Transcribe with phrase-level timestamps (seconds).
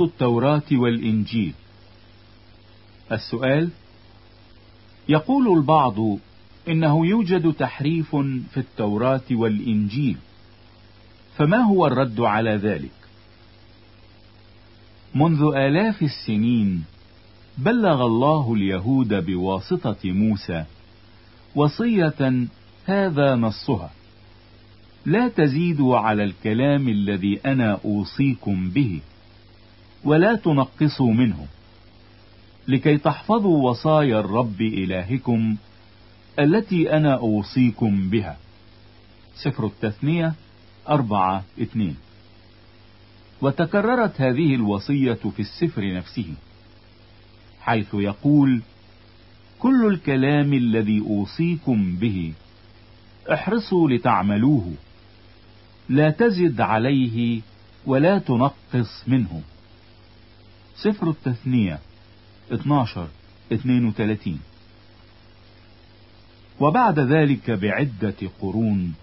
[0.00, 1.52] التوراة والإنجيل.
[3.12, 3.70] السؤال
[5.08, 5.96] يقول البعض
[6.68, 8.16] إنه يوجد تحريف
[8.50, 10.16] في التوراة والإنجيل
[11.36, 12.90] فما هو الرد على ذلك؟
[15.14, 16.84] منذ آلاف السنين
[17.58, 20.64] بلغ الله اليهود بواسطة موسى
[21.54, 22.46] وصية
[22.86, 23.90] هذا نصها
[25.06, 29.00] لا تزيدوا على الكلام الذي أنا أوصيكم به
[30.04, 31.46] ولا تنقصوا منه.
[32.68, 35.56] لكي تحفظوا وصايا الرب إلهكم
[36.38, 38.36] التي أنا أوصيكم بها.
[39.36, 40.34] سفر التثنية
[40.88, 41.96] أربعة اثنين.
[43.42, 46.34] وتكررت هذه الوصية في السفر نفسه
[47.60, 48.62] حيث يقول
[49.58, 52.32] كل الكلام الذي أوصيكم به
[53.32, 54.72] احرصوا لتعملوه
[55.88, 57.40] لا تزد عليه
[57.86, 59.42] ولا تنقص منه.
[60.76, 61.78] سفر التثنية
[62.52, 63.08] 12
[63.52, 64.40] 32
[66.60, 68.94] وبعد ذلك بعدة قرون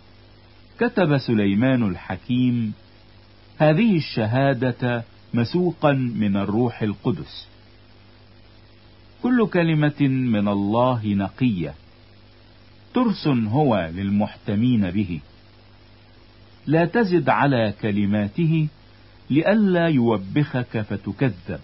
[0.79, 2.73] كتب سليمان الحكيم
[3.57, 7.47] هذه الشهادة مسوقا من الروح القدس.
[9.23, 11.73] كل كلمة من الله نقية.
[12.93, 15.19] ترس هو للمحتمين به.
[16.65, 18.67] لا تزد على كلماته
[19.31, 21.59] لئلا يوبخك فتكذب.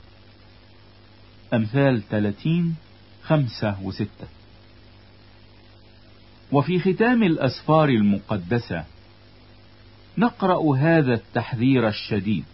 [1.54, 2.76] أمثال 30
[3.24, 4.28] خمسة وستة.
[6.52, 8.86] وفي ختام الأسفار المقدسة
[10.18, 12.46] نقرأ هذا التحذير الشديد.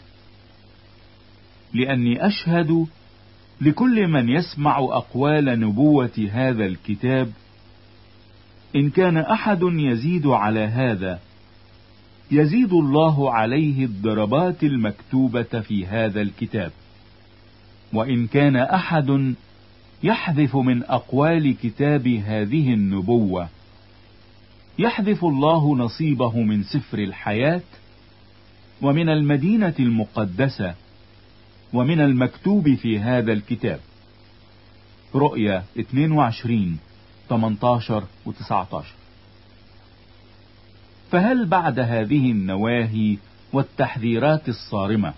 [1.73, 2.87] لأني أشهد
[3.61, 7.31] لكل من يسمع أقوال نبوة هذا الكتاب
[8.75, 11.19] إن كان أحد يزيد على هذا
[12.33, 16.71] يزيد الله عليه الضربات المكتوبة في هذا الكتاب.
[17.93, 19.35] وإن كان أحد
[20.03, 23.49] يحذف من أقوال كتاب هذه النبوة
[24.79, 27.61] يحذف الله نصيبه من سفر الحياة
[28.81, 30.75] ومن المدينة المقدسة
[31.73, 33.79] ومن المكتوب في هذا الكتاب.
[35.15, 36.77] رؤيا 22
[37.29, 39.02] 18 و 19
[41.13, 43.17] فهل بعد هذه النواهي
[43.53, 45.13] والتحذيرات الصارمة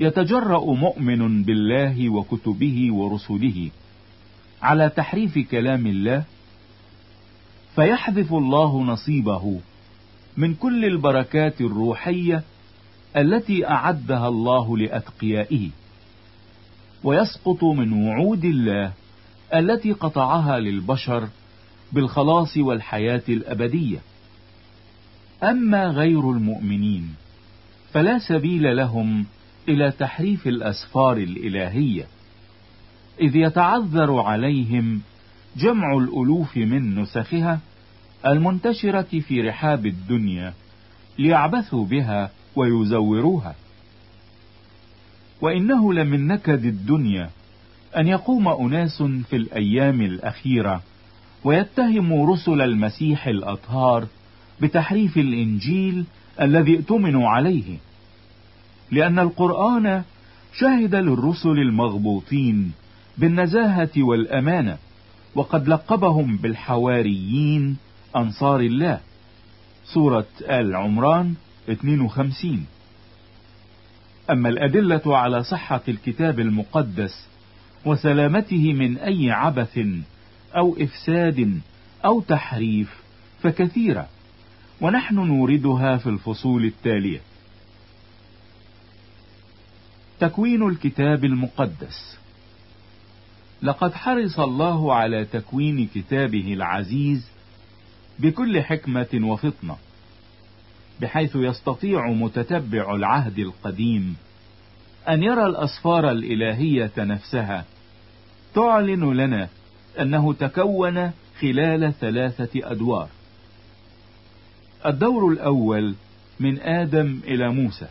[0.00, 3.70] يتجرأ مؤمن بالله وكتبه ورسله
[4.62, 6.24] على تحريف كلام الله؟
[7.74, 9.60] فيحذف الله نصيبه
[10.36, 12.42] من كل البركات الروحية
[13.16, 15.68] التي أعدها الله لأتقيائه
[17.04, 18.92] ويسقط من وعود الله
[19.54, 21.28] التي قطعها للبشر
[21.92, 24.07] بالخلاص والحياة الأبدية.
[25.42, 27.14] أما غير المؤمنين
[27.92, 29.26] فلا سبيل لهم
[29.68, 32.06] إلى تحريف الأسفار الإلهية
[33.20, 35.00] إذ يتعذر عليهم
[35.56, 37.60] جمع الألوف من نسخها
[38.26, 40.54] المنتشرة في رحاب الدنيا
[41.18, 43.54] ليعبثوا بها ويزوروها.
[45.40, 47.30] وإنه لمن نكد الدنيا
[47.96, 50.82] أن يقوم أناس في الأيام الأخيرة
[51.44, 54.06] ويتهموا رسل المسيح الأطهار
[54.62, 56.04] بتحريف الإنجيل
[56.40, 57.76] الذي ائتمنوا عليه
[58.90, 60.02] لأن القرآن
[60.52, 62.72] شهد للرسل المغبوطين
[63.18, 64.76] بالنزاهة والأمانة
[65.34, 67.76] وقد لقبهم بالحواريين
[68.16, 69.00] أنصار الله.
[69.84, 71.34] سورة آل عمران
[71.70, 72.66] 52
[74.30, 77.26] أما الأدلة على صحة الكتاب المقدس
[77.84, 79.80] وسلامته من أي عبث
[80.56, 81.60] أو إفساد
[82.04, 82.94] أو تحريف
[83.42, 84.08] فكثيرة.
[84.80, 87.20] ونحن نوردها في الفصول التالية.
[90.20, 92.18] تكوين الكتاب المقدس.
[93.62, 97.30] لقد حرص الله على تكوين كتابه العزيز
[98.18, 99.76] بكل حكمة وفطنة
[101.00, 104.16] بحيث يستطيع متتبع العهد القديم
[105.08, 107.64] أن يرى الأسفار الإلهية نفسها.
[108.54, 109.48] تعلن لنا
[110.00, 111.10] أنه تكون
[111.40, 113.08] خلال ثلاثة أدوار.
[114.86, 115.94] الدور الأول
[116.40, 117.86] من آدم إلى موسى.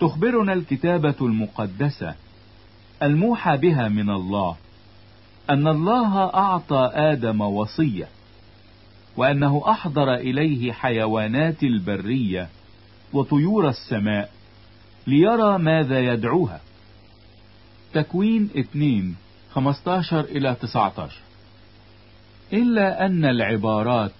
[0.00, 2.14] تخبرنا الكتابة المقدسة
[3.02, 4.56] الموحى بها من الله
[5.50, 8.08] أن الله أعطى آدم وصية
[9.16, 12.48] وأنه أحضر إليه حيوانات البرية
[13.12, 14.30] وطيور السماء
[15.06, 16.60] ليرى ماذا يدعوها.
[17.94, 19.14] تكوين 2
[19.52, 21.16] 15 إلى 19
[22.52, 24.12] إلا أن العبارات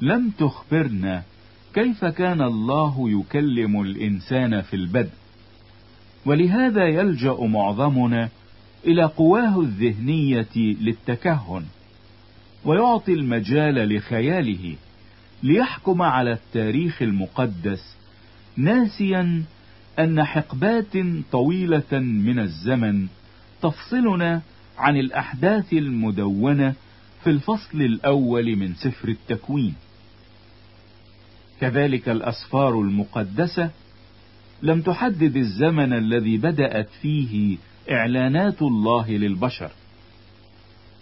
[0.00, 1.22] لم تخبرنا
[1.74, 5.10] كيف كان الله يكلم الإنسان في البدء.
[6.26, 8.28] ولهذا يلجأ معظمنا
[8.86, 11.64] إلى قواه الذهنية للتكهن
[12.64, 14.76] ويعطي المجال لخياله
[15.42, 17.96] ليحكم على التاريخ المقدس
[18.56, 19.42] ناسيا
[19.98, 20.92] أن حقبات
[21.32, 23.06] طويلة من الزمن
[23.62, 24.42] تفصلنا
[24.78, 26.74] عن الأحداث المدونة
[27.24, 29.74] في الفصل الأول من سفر التكوين.
[31.60, 33.70] كذلك الأسفار المقدسة
[34.62, 37.56] لم تحدد الزمن الذي بدأت فيه
[37.90, 39.70] إعلانات الله للبشر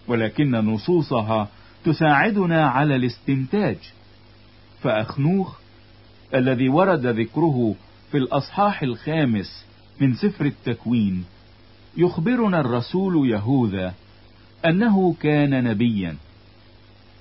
[0.08, 1.48] ولكن نصوصها
[1.84, 3.76] تساعدنا على الاستنتاج.
[4.82, 5.58] فأخنوخ
[6.34, 7.74] الذي ورد ذكره
[8.10, 9.66] في الأصحاح الخامس
[10.00, 11.24] من سفر التكوين
[11.96, 13.94] يخبرنا الرسول يهوذا
[14.66, 16.16] أنه كان نبيا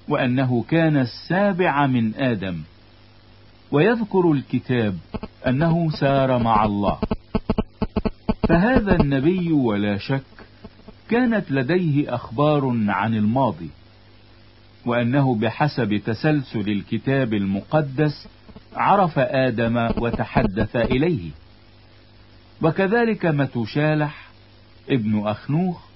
[0.07, 2.61] وأنه كان السابع من آدم.
[3.71, 4.97] ويذكر الكتاب
[5.47, 6.99] أنه سار مع الله.
[8.49, 10.21] فهذا النبي ولا شك
[11.09, 13.69] كانت لديه أخبار عن الماضي
[14.85, 18.27] وأنه بحسب تسلسل الكتاب المقدس
[18.75, 21.29] عرف آدم وتحدث إليه.
[22.61, 24.29] وكذلك متشالح
[24.89, 25.90] ابن أخنوخ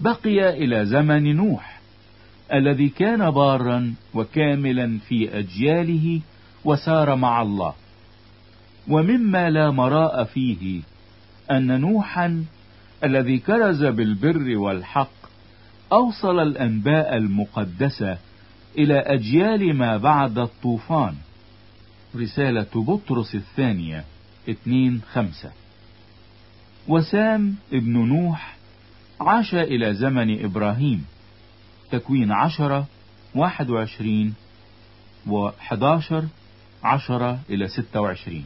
[0.00, 1.80] بقي إلى زمن نوح
[2.52, 6.20] الذي كان بارا وكاملا في أجياله
[6.64, 7.74] وسار مع الله.
[8.88, 10.80] ومما لا مراء فيه
[11.50, 12.44] أن نوحا
[13.04, 15.10] الذي كرز بالبر والحق
[15.92, 18.18] أوصل الأنباء المقدسة
[18.78, 21.14] إلى أجيال ما بعد الطوفان.
[22.16, 24.04] رسالة بطرس الثانية
[24.48, 25.50] اتنين خمسة.
[26.88, 28.55] وسام ابن نوح
[29.20, 31.06] عاش إلى زمن إبراهيم.
[31.90, 32.86] تكوين عشرة
[33.34, 34.34] واحد وعشرين
[35.26, 36.24] وحداشر
[36.84, 38.44] عشرة إلى ستة وعشرين.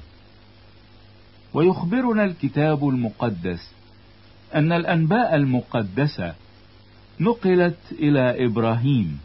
[1.55, 3.71] ويخبرنا الكتاب المقدس
[4.55, 6.35] أن الأنباء المقدسة
[7.21, 9.21] نقلت إلى إبراهيم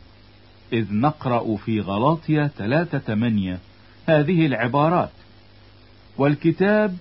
[0.74, 3.60] إذ نقرأ في غلاطيا 3 8
[4.08, 5.10] هذه العبارات
[6.18, 6.98] والكتاب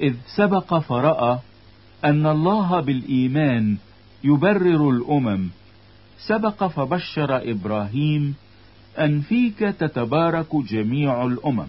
[0.00, 1.38] إذ سبق فرأى
[2.04, 3.76] أن الله بالإيمان
[4.24, 5.48] يبرر الأمم.
[6.26, 8.34] سبق فبشر إبراهيم
[8.98, 11.66] أن فيك تتبارك جميع الأمم.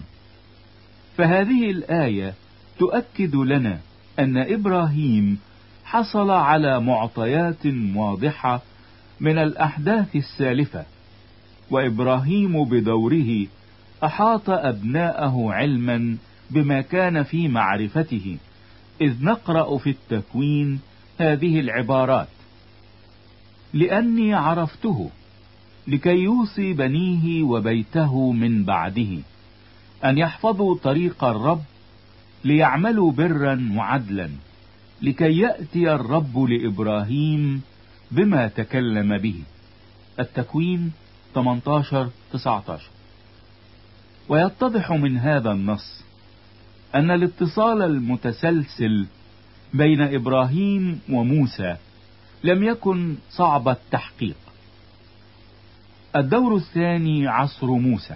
[1.16, 2.34] فهذه الآية
[2.78, 3.78] تؤكد لنا
[4.18, 5.38] أن إبراهيم
[5.84, 8.62] حصل على معطيات واضحة
[9.20, 10.84] من الأحداث السالفة
[11.70, 13.46] وإبراهيم بدوره
[14.04, 16.16] أحاط أبناءه علما
[16.50, 18.36] بما كان في معرفته.
[19.00, 20.80] إذ نقرأ في التكوين
[21.18, 22.28] هذه العبارات.
[23.74, 25.10] لأني عرفته
[25.88, 29.18] لكي يوصي بنيه وبيته من بعده
[30.04, 31.62] أن يحفظوا طريق الرب
[32.44, 34.30] ليعملوا برا وعدلا
[35.02, 37.62] لكي يأتي الرب لإبراهيم
[38.10, 39.34] بما تكلم به.
[40.20, 40.92] التكوين
[41.34, 42.90] 18 19
[44.28, 46.01] ويتضح من هذا النص
[46.94, 49.06] أن الاتصال المتسلسل
[49.74, 51.76] بين إبراهيم وموسى
[52.44, 54.36] لم يكن صعب التحقيق.
[56.16, 58.14] الدور الثاني عصر موسى.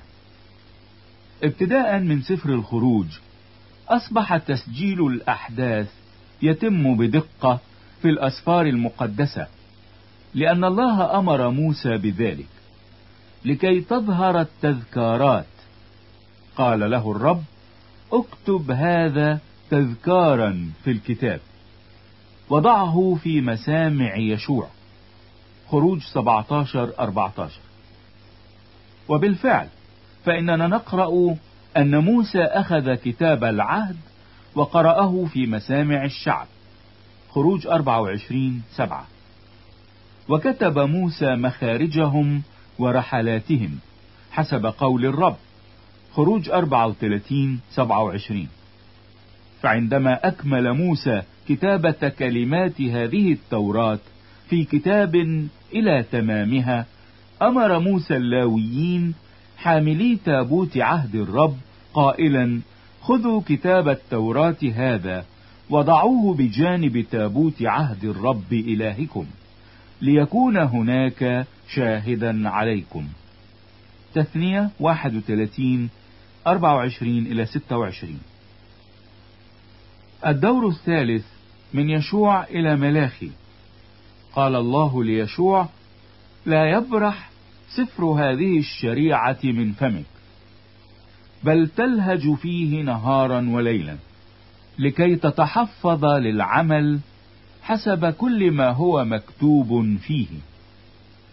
[1.45, 3.06] ابتداء من سفر الخروج
[3.88, 5.92] أصبح تسجيل الأحداث
[6.42, 7.61] يتم بدقة
[8.02, 9.47] في الأسفار المقدسة
[10.35, 12.47] لأن الله أمر موسى بذلك.
[13.45, 15.47] لكي تظهر التذكارات
[16.56, 17.42] قال له الرب
[18.12, 19.38] اكتب هذا
[19.70, 21.40] تذكارا في الكتاب.
[22.50, 24.68] وضعه في مسامع يشوع.
[25.70, 27.60] خروج 17 14
[29.08, 29.68] وبالفعل
[30.25, 31.36] فإننا نقرأ
[31.76, 33.96] أن موسى أخذ كتاب العهد
[34.54, 36.46] وقرأه في مسامع الشعب.
[37.30, 39.06] خروج 24 سبعة.
[40.28, 42.42] وكتب موسى مخارجهم
[42.78, 43.78] ورحلاتهم
[44.30, 45.36] حسب قول الرب.
[46.16, 48.49] خروج 34 27
[49.62, 53.99] فعندما أكمل موسى كتابة كلمات هذه التوراة
[54.49, 55.14] في كتاب
[55.75, 56.87] إلى تمامها
[57.42, 59.14] أمر موسى اللاويين
[59.58, 61.56] حاملي تابوت عهد الرب
[61.94, 62.61] قائلا
[63.00, 65.25] خذوا كتاب التوراة هذا
[65.70, 69.26] وضعوه بجانب تابوت عهد الرب إلهكم
[70.02, 73.06] ليكون هناك شاهدا عليكم.
[74.14, 75.88] تثنية 31
[76.47, 78.21] 24 إلى 26
[80.26, 81.25] الدور الثالث
[81.75, 83.31] من يشوع إلى ملاخي.
[84.35, 85.69] قال الله ليشوع
[86.47, 87.31] لا يبرح
[87.76, 90.05] سفر هذه الشريعة من فمك
[91.45, 93.97] بل تلهج فيه نهارا وليلا
[94.79, 97.00] لكي تتحفظ للعمل
[97.62, 100.26] حسب كل ما هو مكتوب فيه.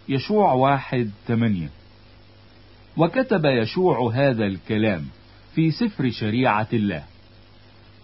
[0.08, 1.70] يشوع واحد ثمانية.
[2.96, 5.04] وكتب يشوع هذا الكلام
[5.54, 7.04] في سفر شريعة الله.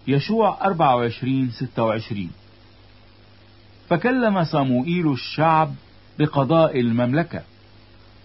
[0.07, 2.29] يشوع 24 26
[3.89, 5.73] فكلم صموئيل الشعب
[6.19, 7.43] بقضاء المملكة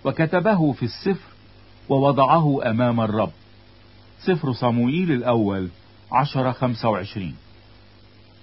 [0.04, 1.30] وكتبه في السفر
[1.88, 3.32] ووضعه أمام الرب.
[4.20, 5.68] سفر صموئيل الأول
[6.12, 7.34] عشر خمسة وعشرين.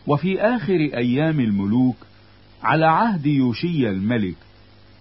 [0.07, 1.95] وفي آخر أيام الملوك
[2.63, 4.35] على عهد يوشي الملك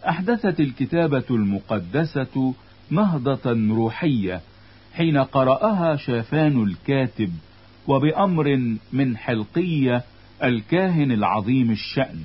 [0.09, 2.55] أحدثت الكتابة المقدسة
[2.93, 4.41] نهضة روحية
[4.95, 7.33] حين قرأها شافان الكاتب
[7.89, 10.05] وبأمر من حلقية
[10.45, 12.25] الكاهن العظيم الشأن.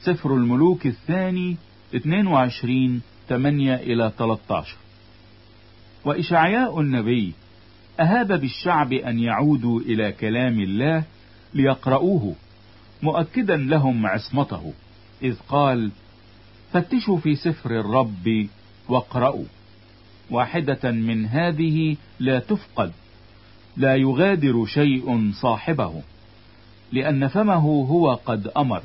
[0.00, 1.56] سفر الملوك الثاني
[1.94, 4.76] 22 8 إلى 13
[6.04, 7.32] وإشعياء النبي
[8.00, 11.04] أهاب بالشعب أن يعودوا إلى كلام الله
[11.54, 12.34] ليقرؤوه
[13.02, 14.72] مؤكدا لهم عصمته
[15.22, 15.90] إذ قال
[16.72, 18.48] فتشوا في سفر الرب
[18.88, 19.44] واقرأوا
[20.30, 22.92] واحدة من هذه لا تفقد
[23.76, 26.02] لا يغادر شيء صاحبه
[26.92, 28.82] لأن فمه هو قد أمر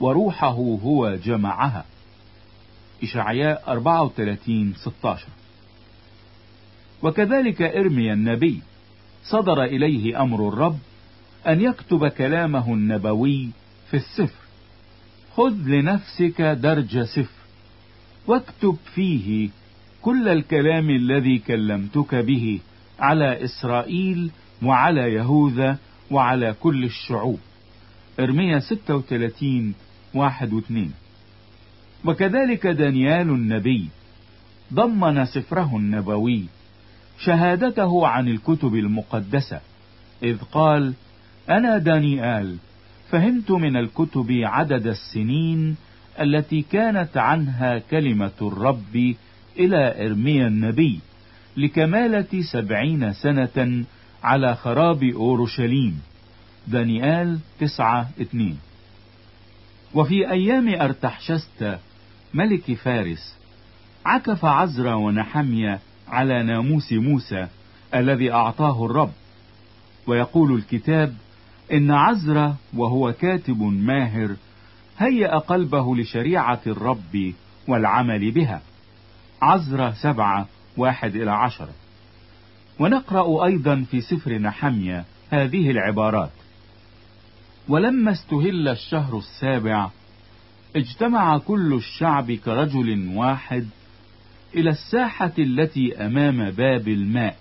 [0.00, 0.54] وروحه
[0.84, 1.84] هو جمعها.
[3.02, 5.26] إشعياء 34 16
[7.02, 8.62] وكذلك إرميا النبي
[9.24, 10.78] صدر إليه أمر الرب
[11.46, 13.50] أن يكتب كلامه النبوي
[13.90, 14.44] في السفر.
[15.36, 17.44] خذ لنفسك درج سفر
[18.26, 19.48] واكتب فيه
[20.04, 22.60] كل الكلام الذي كلمتك به
[23.00, 24.30] على إسرائيل
[24.62, 25.78] وعلى يهوذا
[26.10, 27.38] وعلى كل الشعوب.
[28.20, 29.74] ارميا 36
[30.14, 30.92] واحد واثنين.
[32.04, 33.88] وكذلك دانيال النبي
[34.74, 36.44] ضمن سفره النبوي
[37.18, 39.60] شهادته عن الكتب المقدسة
[40.22, 40.94] إذ قال
[41.50, 42.56] أنا دانيال
[43.10, 45.76] فهمت من الكتب عدد السنين
[46.20, 49.14] التي كانت عنها كلمة الرب
[49.58, 51.00] إلى إرميا النبي
[51.56, 53.84] لكمالة سبعين سنة
[54.22, 56.00] على خراب أورشليم
[56.68, 58.58] دانيال تسعة اتنين
[59.94, 61.78] وفي أيام أرتحشست
[62.34, 63.36] ملك فارس
[64.06, 67.46] عكف عزرا ونحمية على ناموس موسى
[67.94, 69.12] الذي أعطاه الرب.
[70.06, 71.14] ويقول الكتاب
[71.72, 74.36] إن عزرا وهو كاتب ماهر
[74.98, 77.32] هيأ قلبه لشريعة الرب
[77.68, 78.62] والعمل بها.
[79.44, 81.72] عزرا سبعة واحد إلى عشرة
[82.78, 86.30] ونقرأ أيضا في سفر نحمية هذه العبارات.
[87.68, 89.90] ولما استهل الشهر السابع
[90.76, 93.66] اجتمع كل الشعب كرجل واحد
[94.54, 97.36] إلى الساحة التي أمام باب الماء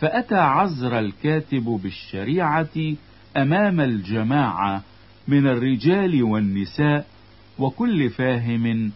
[0.00, 2.94] فأتى عزر الكاتب بالشريعة
[3.36, 4.82] أمام الجماعة
[5.28, 7.06] من الرجال والنساء
[7.58, 8.92] وكل فاهم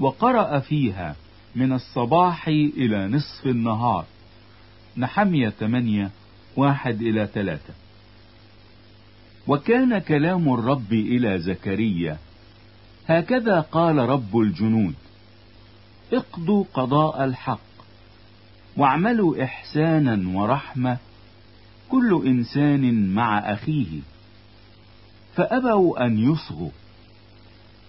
[0.00, 1.16] وقرأ فيها
[1.56, 4.04] من الصباح إلى نصف النهار.
[4.96, 6.10] نحمية ثمانية
[6.56, 7.74] واحد إلى ثلاثة.
[9.46, 12.18] وكان كلام الرب إلى زكريا.
[13.06, 14.94] هكذا قال رب الجنود
[16.12, 17.60] اقضوا قضاء الحق
[18.76, 20.98] واعملوا إحسانا ورحمة
[21.88, 24.00] كل إنسان مع أخيه.
[25.34, 26.70] فأبوا أن يصغوا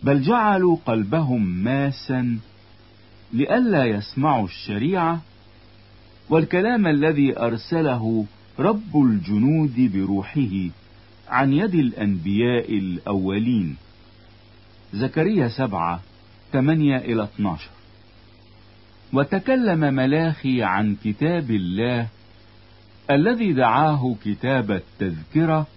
[0.04, 2.40] بل جعلوا قلبهم ماسا
[3.34, 5.22] لئلا يسمعوا الشريعة
[6.30, 8.26] والكلام الذي أرسله
[8.60, 10.70] رب الجنود بروحه
[11.30, 13.76] عن يد الأنبياء الأولين.
[14.94, 16.00] زكريا سبعة
[16.52, 17.70] ثمانية إلى 12
[19.14, 22.08] وتكلم ملاخي عن كتاب الله
[23.12, 25.68] الذي دعاه كتاب التذكرة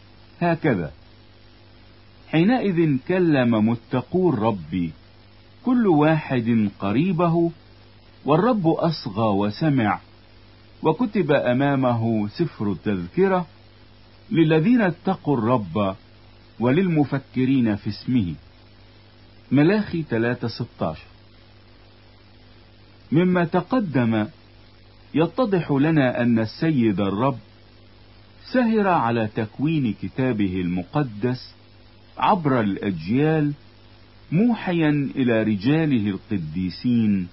[0.41, 0.93] هكذا.
[2.29, 4.91] حينئذ كلم متقو الرب
[5.65, 7.51] كل واحد قريبه
[8.25, 10.01] والرب أصغى وسمع
[10.83, 13.47] وكتب أمامه سفر التذكرة
[14.31, 15.97] للذين اتقوا الرب
[16.61, 18.35] وللمفكرين في اسمه.
[19.53, 20.97] ملاخي 3:16
[23.13, 24.27] مما تقدم
[25.15, 27.39] يتضح لنا أن السيد الرب
[28.53, 31.55] سهر على تكوين كتابه المقدس
[32.19, 33.53] عبر الأجيال
[34.33, 37.29] موحيا إلى رجاله القديسين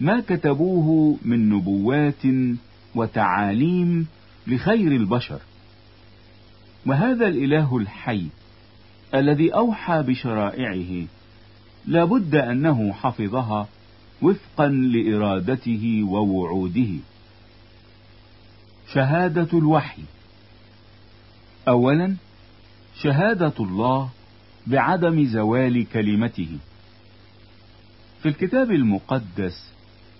[0.00, 2.24] ما كتبوه من نبوات
[2.94, 4.06] وتعاليم
[4.46, 5.40] لخير البشر.
[6.86, 8.26] وهذا الإله الحي
[9.14, 11.06] الذي أوحى بشرائعه
[11.86, 13.68] لابد أنه حفظها
[14.22, 16.90] وفقا لإرادته ووعوده.
[18.92, 20.02] شهادة الوحي.
[21.68, 22.16] أولا
[23.02, 24.10] شهادة الله
[24.66, 26.58] بعدم زوال كلمته.
[28.22, 29.72] في الكتاب المقدس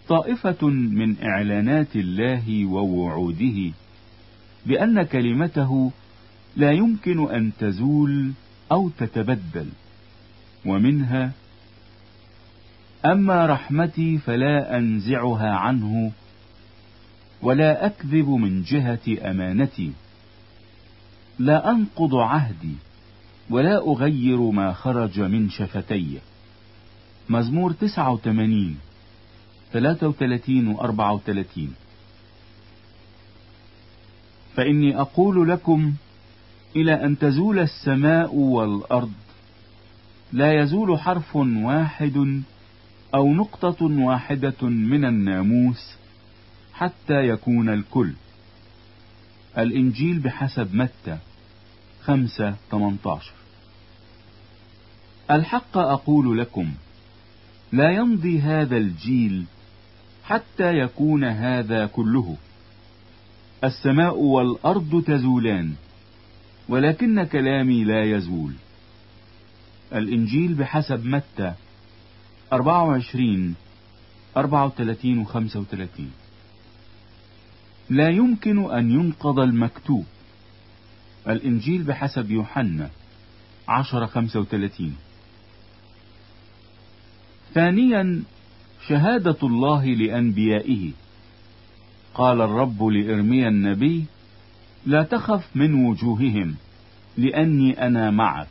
[0.08, 3.72] طائفة من إعلانات الله ووعوده
[4.66, 5.92] بأن كلمته
[6.56, 8.32] لا يمكن أن تزول
[8.72, 9.66] أو تتبدل
[10.66, 11.32] ومنها
[13.04, 16.12] أما رحمتي فلا أنزعها عنه
[17.42, 19.92] ولا أكذب من جهة أمانتي
[21.38, 22.74] لا أنقض عهدي.
[23.50, 26.18] ولا أغير ما خرج من شفتي.
[27.28, 28.76] مزمور 89
[29.72, 31.74] 33 و 34
[34.56, 35.94] فإني أقول لكم
[36.76, 39.12] إلى أن تزول السماء والأرض
[40.32, 42.42] لا يزول حرف واحد
[43.14, 45.96] أو نقطة واحدة من الناموس
[46.74, 48.12] حتى يكون الكل.
[49.58, 51.18] الإنجيل بحسب متى.
[52.04, 53.32] خمسة 18
[55.30, 56.72] الحق أقول لكم
[57.72, 59.44] لا يمضي هذا الجيل
[60.24, 62.36] حتى يكون هذا كله.
[63.64, 65.72] السماء والأرض تزولان
[66.68, 68.52] ولكن كلامي لا يزول.
[69.94, 71.54] الإنجيل بحسب متى؟
[72.52, 73.54] 24
[74.36, 76.12] 34 و 35
[77.90, 80.04] لا يمكن أن ينقض المكتوب.
[81.28, 82.90] الإنجيل بحسب يوحنا
[83.68, 84.96] 10 35
[87.54, 88.22] ثانيا
[88.88, 90.90] شهادة الله لأنبيائه.
[92.14, 94.04] قال الرب لإرميا النبي
[94.86, 96.54] لا تخف من وجوههم
[97.16, 98.48] لأني أنا معك.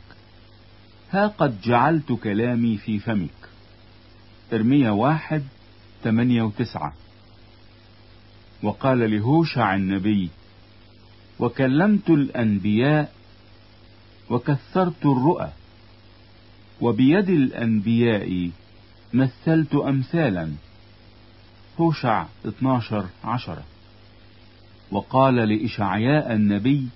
[1.10, 3.48] ها قد جعلت كلامي في فمك.
[4.52, 5.42] إرميا واحد
[6.04, 6.92] ثمانية وتسعة.
[8.62, 10.30] وقال لهوشع النبي
[11.38, 13.12] وكلمت الأنبياء
[14.30, 15.52] وكثرت الرؤى
[16.80, 18.50] وبيد الأنبياء
[19.12, 20.48] مثلت أمثالا.
[21.80, 23.62] هوشع 12 عشرة
[24.90, 26.88] وقال لإشعياء النبي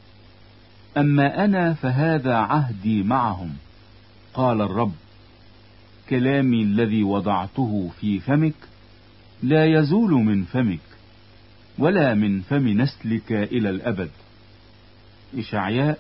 [0.97, 3.57] أما أنا فهذا عهدي معهم.
[4.35, 4.93] قال الرب
[6.09, 8.55] كلامي الذي وضعته في فمك
[9.43, 10.81] لا يزول من فمك
[11.79, 14.11] ولا من فم نسلك إلى الأبد.
[15.37, 15.99] إشعياء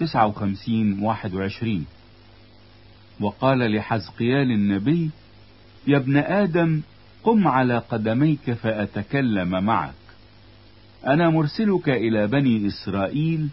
[0.00, 1.86] 59 21
[3.20, 5.10] وقال لحزقيال النبي
[5.86, 6.80] يا ابن آدم
[7.24, 9.94] قم على قدميك فأتكلم معك.
[11.06, 13.48] أنا مرسلك إلى بني إسرائيل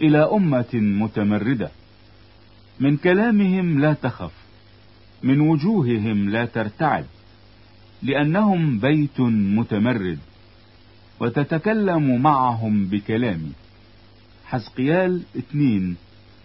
[0.00, 1.70] إلى أمة متمردة.
[2.80, 4.32] من كلامهم لا تخف
[5.22, 7.06] من وجوههم لا ترتعد
[8.02, 10.18] لأنهم بيت متمرد
[11.20, 13.52] وتتكلم معهم بكلامي.
[14.50, 15.96] حزقيال اتنين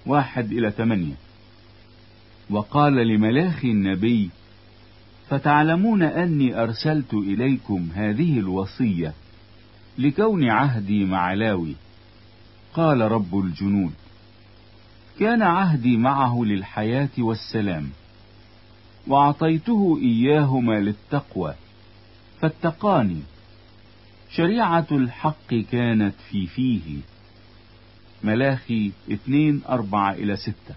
[0.05, 1.13] واحد إلى ثمانية.
[2.49, 4.29] وقال لملاخي النبي
[5.29, 9.13] فتعلمون أني أرسلت إليكم هذه الوصية
[9.97, 11.75] لكون عهدي مع لاوي
[12.73, 13.93] قال رب الجنود.
[15.19, 17.89] كان عهدي معه للحياة والسلام
[19.07, 21.53] وأعطيته إياهما للتقوى
[22.41, 23.21] فاتقاني.
[24.31, 26.97] شريعة الحق كانت في فيه.
[28.25, 30.75] ملاخي اتنين أربعة إلى ستة.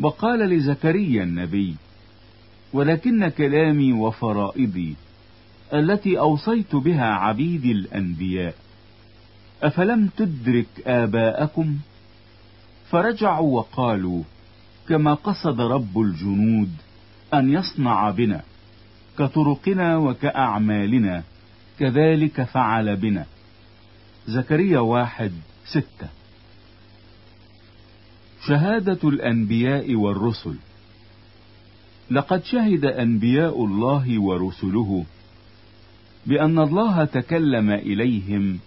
[0.00, 1.74] وقال لزكريا النبي
[2.72, 4.94] ولكن كلامي وفرائضي
[5.74, 8.54] التي أوصيت بها عبيدي الأنبياء
[9.62, 11.78] أفلم تدرك آباءكم؟
[12.90, 14.22] فرجعوا وقالوا
[14.88, 16.70] كما قصد رب الجنود
[17.34, 18.40] أن يصنع بنا
[19.18, 21.22] كطرقنا وكأعمالنا
[21.78, 23.26] كذلك فعل بنا.
[24.26, 25.32] زكريا واحد
[25.66, 26.08] ستة.
[28.46, 30.54] شهادة الأنبياء والرسل.
[32.10, 35.04] لقد شهد أنبياء الله ورسله
[36.26, 38.58] بأن الله تكلم إليهم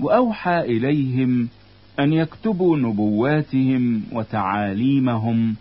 [0.00, 1.48] وأوحى إليهم
[2.00, 5.56] أن يكتبوا نبواتهم وتعاليمهم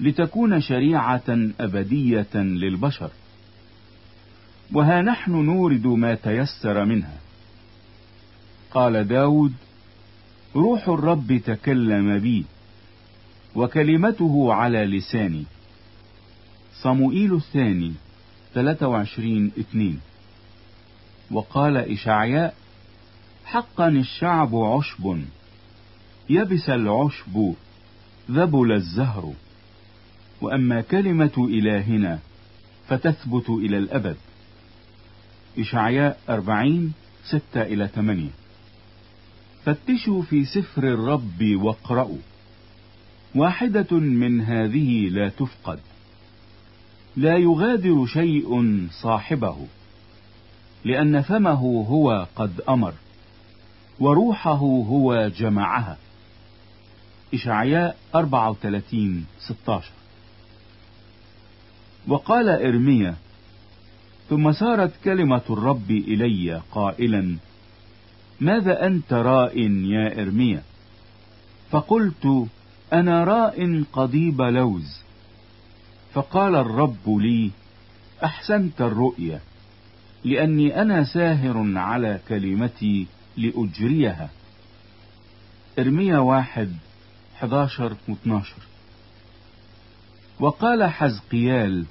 [0.00, 3.10] لتكون شريعة أبدية للبشر.
[4.72, 7.16] وها نحن نورد ما تيسر منها.
[8.70, 9.52] قال داود
[10.56, 12.44] روح الرب تكلم بي
[13.54, 15.44] وكلمته على لساني.
[16.82, 17.92] صموئيل الثاني
[18.54, 20.00] 23 2
[21.30, 22.54] وقال إشعياء
[23.44, 25.22] حقا الشعب عشب
[26.30, 27.54] يبس العشب
[28.30, 29.32] ذبل الزهر.
[30.40, 32.18] وأما كلمة إلهنا
[32.88, 34.16] فتثبت إلى الأبد.
[35.58, 36.92] إشعياء 40
[37.24, 38.28] 6 إلى 8
[39.68, 42.18] فتشوا في سفر الرب واقرأوا.
[43.34, 45.80] واحدة من هذه لا تفقد.
[47.16, 49.56] لا يغادر شيء صاحبه
[50.84, 52.94] لأن فمه هو قد أمر
[54.00, 55.96] وروحه هو جمعها.
[57.34, 59.90] إشعياء 34 16
[62.08, 63.14] وقال إرميا
[64.28, 67.36] ثم سارت كلمة الرب إلي قائلا
[68.40, 70.62] ماذا أنت راء يا إرميا؟
[71.70, 72.46] فقلت
[72.92, 75.02] أنا راء قضيب لوز.
[76.12, 77.50] فقال الرب لي
[78.24, 79.40] أحسنت الرؤيا
[80.24, 84.30] لأني أنا ساهر على كلمتي لأجريها.
[85.78, 86.72] إرميا واحد
[87.36, 88.54] 11 و 12
[90.40, 91.84] وقال حزقيال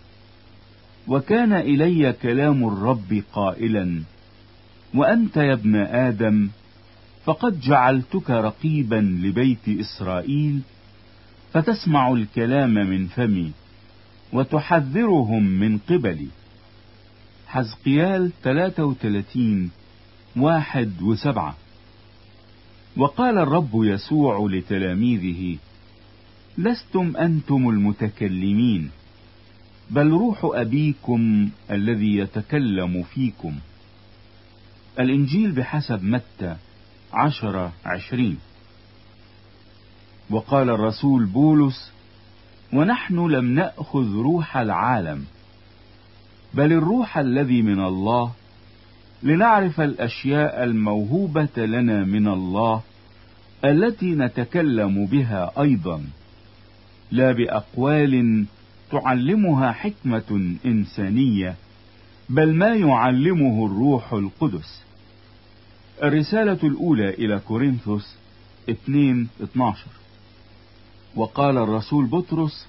[1.07, 4.01] وكان إلي كلام الرب قائلا
[4.97, 6.49] وأنت يا ابن آدم
[7.25, 10.59] فقد جعلتك رقيبا لبيت إسرائيل
[11.53, 13.51] فتسمع الكلام من فمي
[14.33, 16.27] وتحذرهم من قبلي.
[17.47, 19.71] حزقيال 33
[20.35, 21.55] واحد وسبعة.
[22.97, 25.57] وقال الرب يسوع لتلاميذه
[26.57, 28.89] لستم أنتم المتكلمين
[29.89, 33.53] بل روح أبيكم الذي يتكلم فيكم.
[34.99, 36.55] الإنجيل بحسب متى؟
[37.13, 38.37] عشرة عشرين.
[40.29, 41.91] وقال الرسول بولس
[42.73, 45.25] ونحن لم نأخذ روح العالم
[46.53, 48.31] بل الروح الذي من الله
[49.23, 52.81] لنعرف الأشياء الموهوبة لنا من الله
[53.65, 56.03] التي نتكلم بها أيضا.
[57.11, 58.45] لا بأقوال
[58.91, 61.55] تعلمها حكمة إنسانية
[62.29, 64.83] بل ما يعلمه الروح القدس.
[66.03, 68.15] الرسالة الأولى إلى كورنثوس
[68.69, 69.85] 2 12
[71.15, 72.67] وقال الرسول بطرس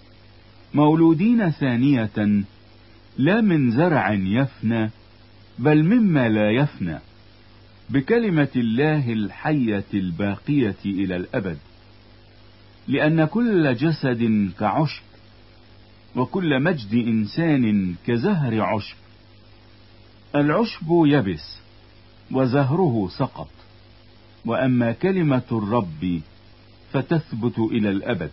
[0.75, 2.43] مولودين ثانية
[3.19, 4.91] لا من زرع يفنى
[5.59, 6.99] بل مما لا يفنى
[7.91, 11.59] بكلمة الله الحية الباقية إلى الأبد.
[12.89, 15.03] لأن كل جسد كعشب
[16.17, 18.97] وكل مجد إنسان كزهر عشب.
[20.35, 21.59] العشب يبس.
[22.33, 23.49] وزهره سقط.
[24.47, 26.21] وأما كلمة الرب
[26.93, 28.31] فتثبت إلى الأبد.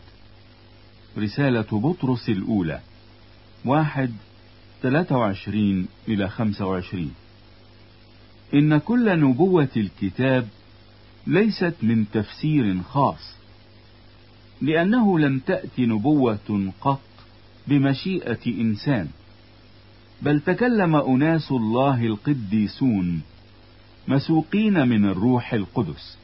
[1.17, 2.79] رسالة بطرس الأولى
[3.65, 4.11] واحد
[4.81, 7.11] 23 إلى 25
[8.53, 10.47] إن كل نبوة الكتاب
[11.27, 13.35] ليست من تفسير خاص
[14.61, 17.01] لأنه لم تأت نبوة قط
[17.67, 19.07] بمشيئة إنسان
[20.21, 23.21] بل تكلم أناس الله القديسون
[24.07, 26.17] مسوقين من الروح القدس.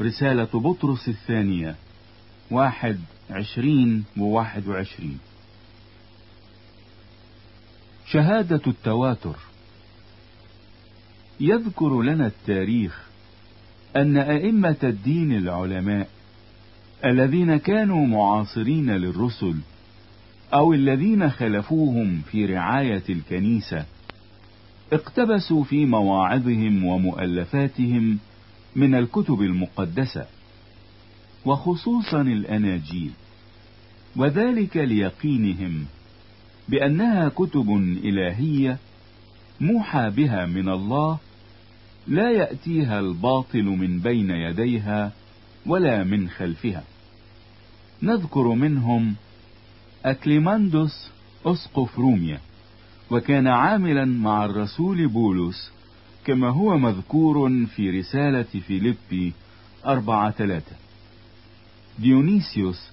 [0.00, 1.76] رسالة بطرس الثانية
[2.50, 2.98] واحد
[3.30, 5.18] عشرين وواحد وعشرين.
[8.06, 9.36] شهادة التواتر.
[11.40, 13.06] يذكر لنا التاريخ
[13.96, 16.08] أن أئمة الدين العلماء
[17.04, 19.54] الذين كانوا معاصرين للرسل
[20.54, 23.84] أو الذين خلفوهم في رعاية الكنيسة
[24.92, 28.18] اقتبسوا في مواعظهم ومؤلفاتهم
[28.76, 30.26] من الكتب المقدسة
[31.44, 33.10] وخصوصا الأناجيل
[34.16, 35.86] وذلك ليقينهم
[36.68, 37.70] بأنها كتب
[38.04, 38.78] إلهية
[39.60, 41.18] موحى بها من الله
[42.08, 45.12] لا يأتيها الباطل من بين يديها
[45.66, 46.84] ولا من خلفها.
[48.02, 49.14] نذكر منهم
[50.04, 51.10] أكليماندوس
[51.46, 52.40] أسقف روميا.
[53.10, 55.70] وكان عاملا مع الرسول بولس
[56.24, 59.32] كما هو مذكور في رسالة فيليبي
[59.86, 60.76] أربعة ثلاثة
[61.98, 62.90] ديونيسيوس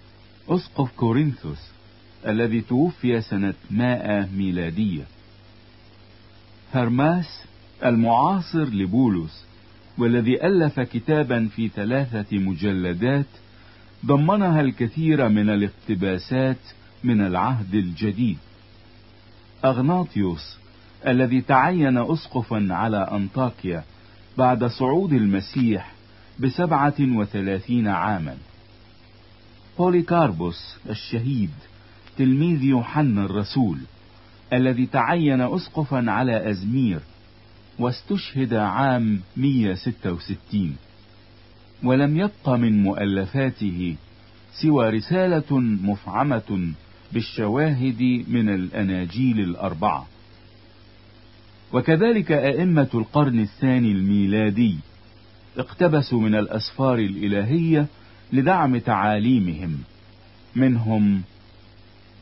[0.50, 1.74] أسقف كورنثوس
[2.28, 5.04] الذي توفي سنة مائة ميلادية.
[6.74, 7.44] هرماس
[7.86, 9.46] المعاصر لبولس
[9.98, 13.26] والذي ألف كتابا في ثلاثة مجلدات
[14.06, 16.58] ضمنها الكثير من الاقتباسات
[17.04, 18.38] من العهد الجديد.
[19.66, 20.58] أغناطيوس
[21.08, 23.84] الذي تعين أسقفا على أنطاكيا
[24.38, 25.92] بعد صعود المسيح
[26.40, 28.38] بسبعة وثلاثين عاما.
[29.78, 31.50] بوليكاربوس الشهيد
[32.18, 33.78] تلميذ يوحنا الرسول
[34.54, 37.00] الذي تعين أسقفا على أزمير
[37.80, 40.76] واستشهد عام 166
[41.84, 43.96] ولم يبق من مؤلفاته
[44.62, 46.74] سوى رسالة مفعمة
[47.14, 50.08] بالشواهد من الأناجيل الأربعة.
[51.74, 54.78] وكذلك أئمة القرن الثاني الميلادي
[55.58, 57.86] اقتبسوا من الأسفار الإلهية
[58.34, 59.80] لدعم تعاليمهم.
[60.56, 61.22] منهم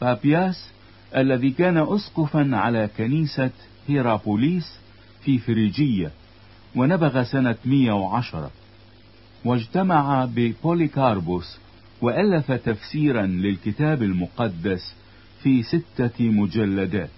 [0.01, 0.69] بابياس
[1.15, 3.49] الذي كان أسقفا على كنيسة
[3.87, 4.79] هيرابوليس
[5.23, 6.11] في فريجية
[6.75, 8.51] ونبغ سنة 110
[9.45, 11.57] واجتمع ببوليكاربوس
[12.01, 14.95] وألف تفسيرا للكتاب المقدس
[15.43, 17.09] في ستة مجلدات.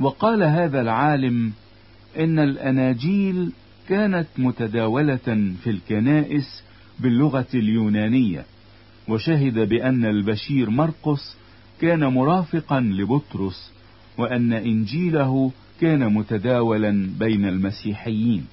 [0.00, 1.52] وقال هذا العالم
[2.18, 3.52] إن الأناجيل
[3.88, 6.62] كانت متداولة في الكنائس
[7.00, 8.44] باللغة اليونانية
[9.08, 11.36] وشهد بأن البشير مرقس
[11.80, 13.72] كان مرافقا لبطرس
[14.18, 18.46] وأن إنجيله كان متداولا بين المسيحيين.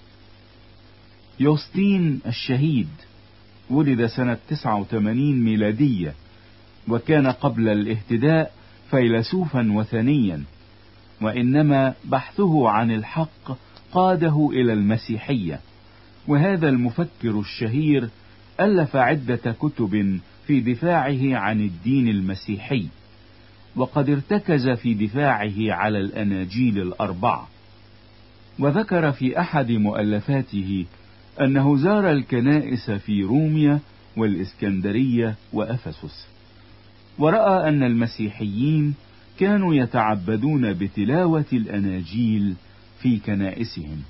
[1.39, 2.87] يوستين الشهيد
[3.69, 6.13] ولد سنة 89 ميلادية
[6.87, 8.53] وكان قبل الاهتداء
[8.91, 10.43] فيلسوفا وثنيا
[11.21, 13.57] وإنما بحثه عن الحق
[13.91, 15.59] قاده إلى المسيحية.
[16.27, 18.09] وهذا المفكر الشهير
[18.59, 22.87] ألف عدة كتب في دفاعه عن الدين المسيحي
[23.75, 27.47] وقد ارتكز في دفاعه على الأناجيل الأربعة.
[28.59, 30.85] وذكر في أحد مؤلفاته
[31.41, 33.79] أنه زار الكنائس في روميا
[34.17, 36.27] والإسكندرية وأفسس.
[37.19, 38.93] ورأى أن المسيحيين
[39.39, 42.53] كانوا يتعبدون بتلاوة الأناجيل
[42.99, 44.01] في كنائسهم.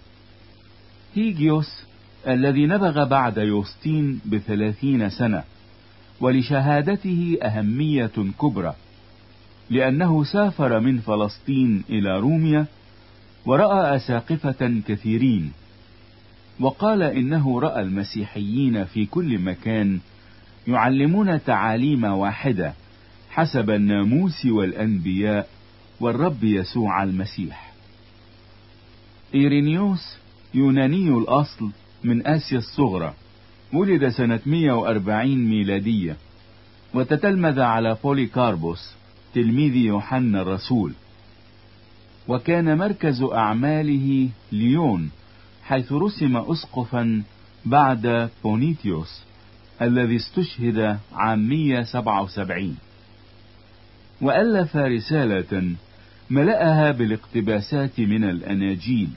[1.16, 1.84] هيجيوس
[2.28, 5.44] الذي نبغ بعد يوستين بثلاثين سنة
[6.22, 8.74] ولشهادته أهمية كبرى
[9.70, 12.66] لأنه سافر من فلسطين إلى روميا
[13.46, 15.52] ورأى أساقفة كثيرين
[16.60, 20.00] وقال إنه رأى المسيحيين في كل مكان
[20.68, 22.74] يعلمون تعاليم واحدة
[23.30, 25.50] حسب الناموس والأنبياء
[26.00, 27.74] والرب يسوع المسيح.
[29.36, 30.18] إيرينيوس
[30.54, 31.72] يوناني الأصل
[32.04, 33.14] من آسيا الصغرى
[33.74, 36.18] ولد سنة 140 ميلادية
[36.94, 38.94] وتتلمذ على بوليكاربوس
[39.34, 40.94] تلميذ يوحنا الرسول.
[42.28, 45.10] وكان مركز أعماله ليون
[45.64, 47.24] حيث رسم أسقفا
[47.66, 49.24] بعد بونيتيوس
[49.82, 52.78] الذي استشهد عام 177
[54.22, 55.76] وألف رسالة
[56.30, 59.10] ملأها بالاقتباسات من الأناجيل.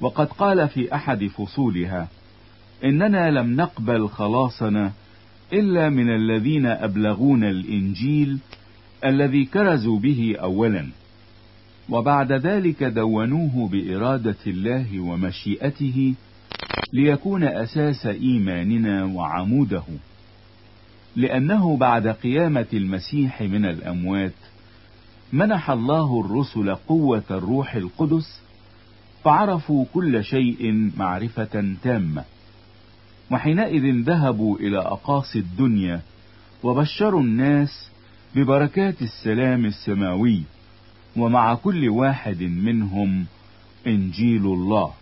[0.00, 2.08] وقد قال في أحد فصولها
[2.84, 4.92] إننا لم نقبل خلاصنا
[5.52, 8.38] إلا من الذين أبلغونا الإنجيل
[9.04, 10.88] الذي كرزوا به أولا.
[11.90, 16.14] وبعد ذلك دونوه بإرادة الله ومشيئته
[16.92, 19.82] ليكون أساس إيماننا وعموده.
[21.16, 24.32] لأنه بعد قيامة المسيح من الأموات
[25.32, 28.40] منح الله الرسل قوة الروح القدس
[29.24, 32.24] فعرفوا كل شيء معرفة تامة.
[33.30, 36.00] وحينئذ ذهبوا إلى أقاصي الدنيا
[36.62, 37.90] وبشروا الناس
[38.34, 40.42] ببركات السلام السماوي.
[41.16, 43.26] ومع كل واحد منهم
[43.86, 44.92] إنجيل الله.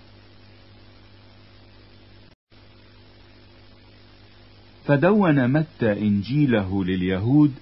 [4.84, 7.52] فدون متى إنجيله لليهود؟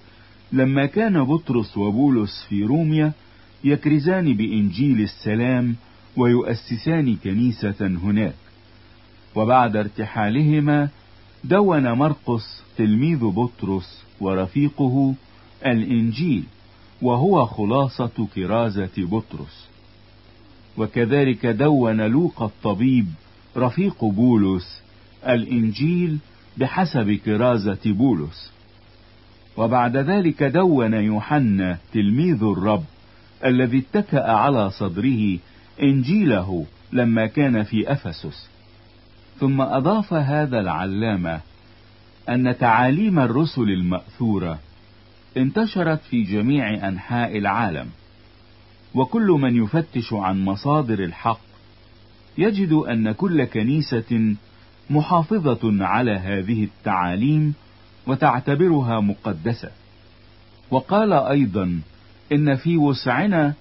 [0.51, 3.13] لما كان بطرس وبولس في روميا
[3.63, 5.75] يكرزان بإنجيل السلام
[6.17, 8.35] ويؤسسان كنيسة هناك.
[9.35, 10.89] وبعد ارتحالهما
[11.43, 15.15] دون مرقس تلميذ بطرس ورفيقه
[15.65, 16.43] الإنجيل.
[17.01, 19.67] وهو خلاصة كرازة بطرس.
[20.77, 23.07] وكذلك دون لوقا الطبيب
[23.57, 24.81] رفيق بولس
[25.27, 26.17] الإنجيل
[26.57, 28.51] بحسب كرازة بولس.
[29.57, 32.83] وبعد ذلك دون يوحنا تلميذ الرب
[33.45, 35.37] الذي اتكأ على صدره
[35.83, 38.49] إنجيله لما كان في أفسس.
[39.39, 41.41] ثم أضاف هذا العلامة
[42.29, 44.59] أن تعاليم الرسل المأثورة
[45.37, 47.87] انتشرت في جميع أنحاء العالم
[48.93, 51.39] وكل من يفتش عن مصادر الحق
[52.37, 54.35] يجد أن كل كنيسة
[54.89, 57.53] محافظة على هذه التعاليم
[58.07, 59.69] وتعتبرها مقدسة.
[60.71, 61.79] وقال أيضا
[62.31, 63.53] إن في وسعنا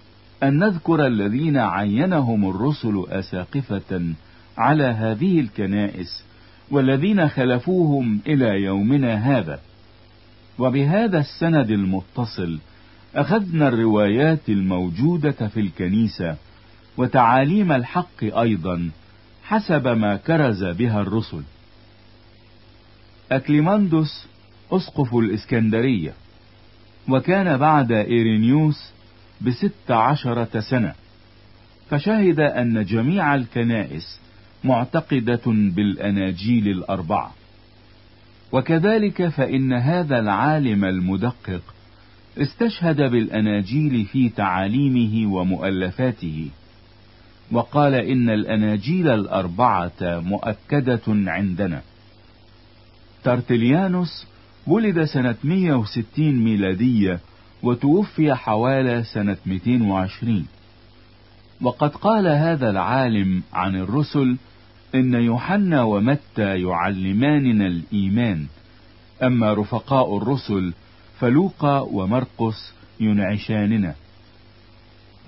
[0.43, 4.15] أن نذكر الذين عينهم الرسل أساقفة
[4.59, 6.25] على هذه الكنائس
[6.71, 9.61] والذين خلفوهم إلى يومنا هذا.
[10.59, 12.59] وبهذا السند المتصل
[13.15, 16.37] أخذنا الروايات الموجودة في الكنيسة
[16.97, 18.91] وتعاليم الحق أيضا
[19.45, 21.43] حسب ما كرز بها الرسل.
[23.33, 24.27] أكليماندوس
[24.73, 26.13] أسقف الإسكندرية
[27.09, 28.91] وكان بعد إيرينيوس
[29.41, 30.95] بست عشرة سنة
[31.91, 34.21] فشهد أن جميع الكنائس
[34.65, 37.35] معتقدة بالأناجيل الأربعة.
[38.53, 41.63] وكذلك فإن هذا العالم المدقق
[42.39, 46.49] استشهد بالأناجيل في تعاليمه ومؤلفاته
[47.53, 51.83] وقال إن الأناجيل الأربعة مؤكدة عندنا.
[53.25, 54.27] ترتليانوس
[54.67, 56.05] ولد سنة 160
[56.45, 57.21] ميلادية
[57.63, 60.47] وتوفي حوالي سنة 220
[61.63, 64.37] وقد قال هذا العالم عن الرسل
[64.95, 68.47] إن يوحنا ومتى يعلماننا الإيمان.
[69.23, 70.73] أما رفقاء الرسل
[71.21, 73.95] فلوقا ومرقس ينعشاننا.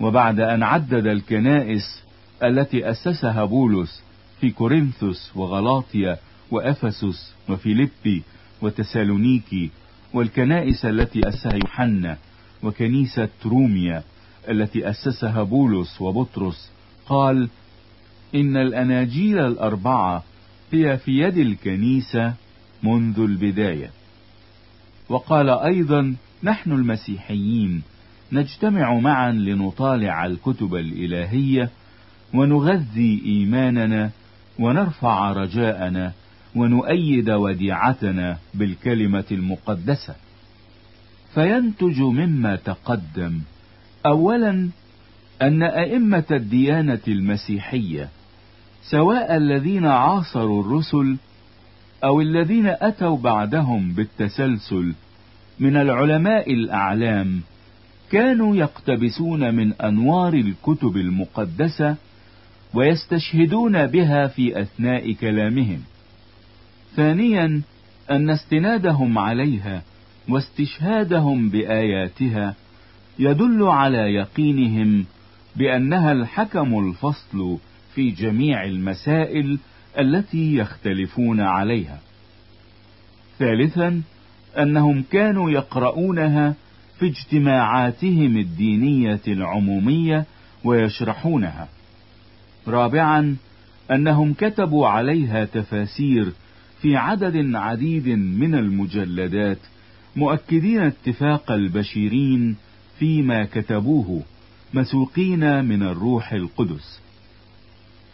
[0.01, 2.03] وبعد أن عدد الكنائس
[2.43, 4.03] التي أسسها بولس
[4.41, 6.17] في كورنثوس وغلاطيا
[6.51, 8.23] وأفسس وفيليبي
[8.61, 9.69] وتسالونيكي
[10.13, 12.17] والكنائس التي أسسها يوحنا
[12.63, 14.03] وكنيسة روميا
[14.49, 16.71] التي أسسها بولس وبطرس
[17.05, 17.49] قال
[18.35, 20.23] إن الأناجيل الأربعة
[20.71, 22.33] هي في يد الكنيسة
[22.83, 23.89] منذ البداية.
[25.09, 27.81] وقال أيضا نحن المسيحيين
[28.31, 31.69] نجتمع معا لنطالع الكتب الإلهية
[32.33, 34.09] ونغذي إيماننا
[34.59, 36.11] ونرفع رجاءنا
[36.55, 40.15] ونؤيد وديعتنا بالكلمة المقدسة.
[41.33, 43.39] فينتج مما تقدم
[44.05, 44.69] أولا
[45.41, 48.09] أن أئمة الديانة المسيحية
[48.83, 51.17] سواء الذين عاصروا الرسل
[52.03, 54.93] أو الذين أتوا بعدهم بالتسلسل
[55.59, 57.41] من العلماء الأعلام
[58.11, 61.95] كانوا يقتبسون من أنوار الكتب المقدسة
[62.73, 65.79] ويستشهدون بها في أثناء كلامهم.
[66.95, 67.61] ثانيا
[68.11, 69.81] أن استنادهم عليها
[70.29, 72.55] واستشهادهم بآياتها
[73.19, 75.05] يدل على يقينهم
[75.55, 77.57] بأنها الحكم الفصل
[77.99, 79.59] في جميع المسائل
[79.99, 81.99] التي يختلفون عليها.
[83.39, 84.01] ثالثا
[84.57, 86.55] أنهم كانوا يقرؤونها
[86.99, 90.25] في اجتماعاتهم الدينية العمومية
[90.63, 91.67] ويشرحونها.
[92.67, 93.35] رابعا
[93.91, 96.31] أنهم كتبوا عليها تفاسير
[96.81, 99.59] في عدد عديد من المجلدات
[100.15, 102.55] مؤكدين اتفاق البشيرين
[102.99, 104.23] فيما كتبوه
[104.73, 107.08] مسوقين من الروح القدس.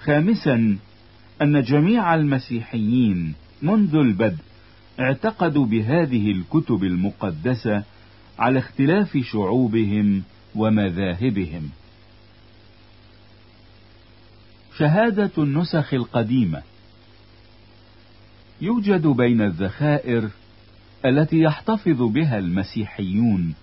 [0.06, 0.78] خامسا
[1.42, 4.44] أن جميع المسيحيين منذ البدء
[5.00, 7.84] اعتقدوا بهذه الكتب المقدسة
[8.40, 10.24] على اختلاف شعوبهم
[10.56, 11.70] ومذاهبهم.
[14.78, 16.62] شهادة النسخ القديمة.
[18.62, 20.30] يوجد بين الذخائر
[21.06, 23.56] التي يحتفظ بها المسيحيون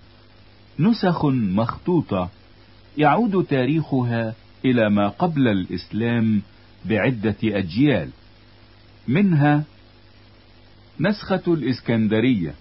[0.79, 2.31] نسخ مخطوطة
[2.99, 4.35] يعود تاريخها
[4.65, 6.43] إلى ما قبل الإسلام
[6.85, 8.09] بعدة أجيال.
[9.09, 9.65] منها
[11.01, 12.55] نسخة الإسكندرية.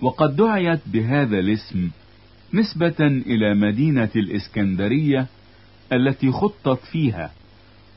[0.00, 1.90] وقد دعيت بهذا الاسم
[2.54, 5.26] نسبة إلى مدينة الإسكندرية
[5.92, 7.32] التي خطت فيها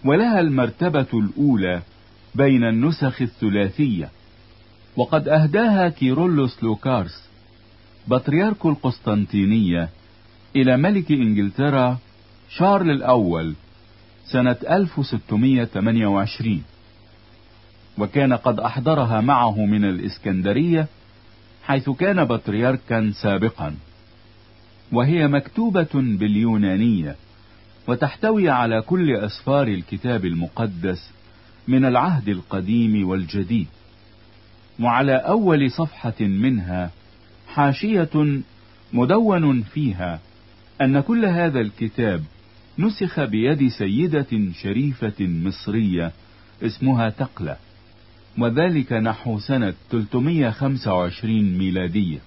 [0.05, 1.81] ولها المرتبة الأولى
[2.35, 4.09] بين النسخ الثلاثية.
[4.95, 7.29] وقد أهداها كيرولوس لوكارس
[8.07, 9.89] بطريرك القسطنطينية
[10.55, 11.97] إلى ملك إنجلترا
[12.49, 13.55] شارل الأول
[14.25, 16.63] سنة 1628
[17.97, 20.87] وكان قد أحضرها معه من الإسكندرية
[21.63, 23.75] حيث كان بطريركا سابقا.
[24.91, 27.15] وهي مكتوبة باليونانية
[27.87, 31.11] وتحتوي على كل أسفار الكتاب المقدس
[31.67, 33.67] من العهد القديم والجديد.
[34.79, 36.91] وعلى أول صفحة منها
[37.47, 38.41] حاشية
[38.93, 40.19] مدون فيها
[40.81, 42.23] أن كل هذا الكتاب
[42.79, 46.11] نسخ بيد سيدة شريفة مصرية
[46.61, 47.57] اسمها تقلة
[48.37, 52.19] وذلك نحو سنة 325 ميلادية.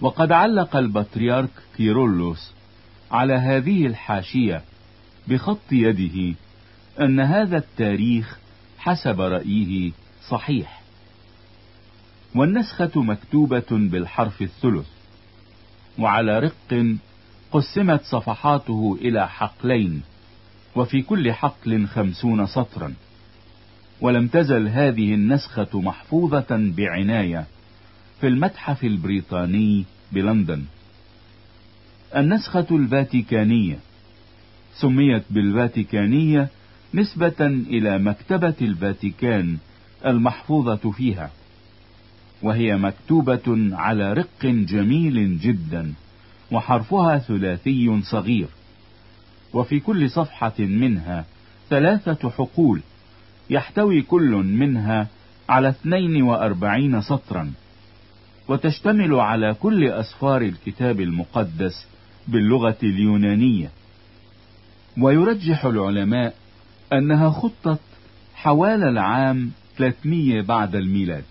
[0.00, 2.52] وقد علق البطريرك كيرولوس
[3.10, 4.62] على هذه الحاشية
[5.28, 6.34] بخط يده
[7.00, 8.38] أن هذا التاريخ
[8.78, 9.92] حسب رأيه
[10.28, 10.80] صحيح.
[12.34, 14.86] والنسخة مكتوبة بالحرف الثلث
[15.98, 16.96] وعلى رق
[17.54, 20.02] قسمت صفحاته إلى حقلين
[20.76, 22.94] وفي كل حقل خمسون سطرا.
[24.00, 27.46] ولم تزل هذه النسخة محفوظة بعناية
[28.20, 30.64] في المتحف البريطاني بلندن.
[32.16, 33.78] النسخة الفاتيكانية
[34.74, 36.48] سميت بالفاتيكانية
[36.94, 39.56] نسبة إلى مكتبة الفاتيكان
[40.06, 41.30] المحفوظة فيها
[42.42, 45.92] وهي مكتوبة على رق جميل جدا.
[46.54, 48.48] وحرفها ثلاثي صغير.
[49.54, 51.24] وفي كل صفحة منها
[51.70, 52.80] ثلاثة حقول
[53.50, 55.08] يحتوي كل منها
[55.48, 57.52] على 42 سطرا
[58.48, 61.86] وتشتمل على كل أسفار الكتاب المقدس
[62.28, 63.70] باللغة اليونانية.
[64.98, 66.34] ويرجح العلماء
[66.92, 67.80] أنها خطت
[68.34, 71.24] حوالي العام 300 بعد الميلاد.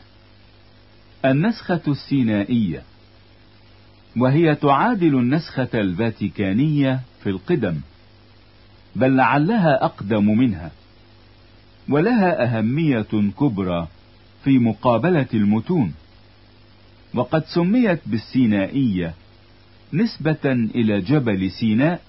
[1.26, 2.84] النسخة السينائية
[4.18, 7.76] وهي تعادل النسخة الفاتيكانية في القدم
[8.96, 10.72] بل لعلها أقدم منها
[11.90, 13.88] ولها أهمية كبرى
[14.44, 15.94] في مقابلة المتون
[17.14, 19.14] وقد سميت بالسينائية
[19.94, 22.02] نسبة إلى جبل سيناء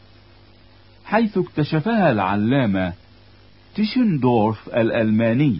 [1.05, 2.93] حيث اكتشفها العلامة
[3.75, 5.59] تيشندورف الألماني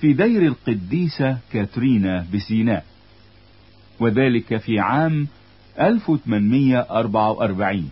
[0.00, 2.84] في دير القديسة كاترينا بسيناء.
[4.02, 5.28] وذلك في عام
[5.80, 7.90] 1844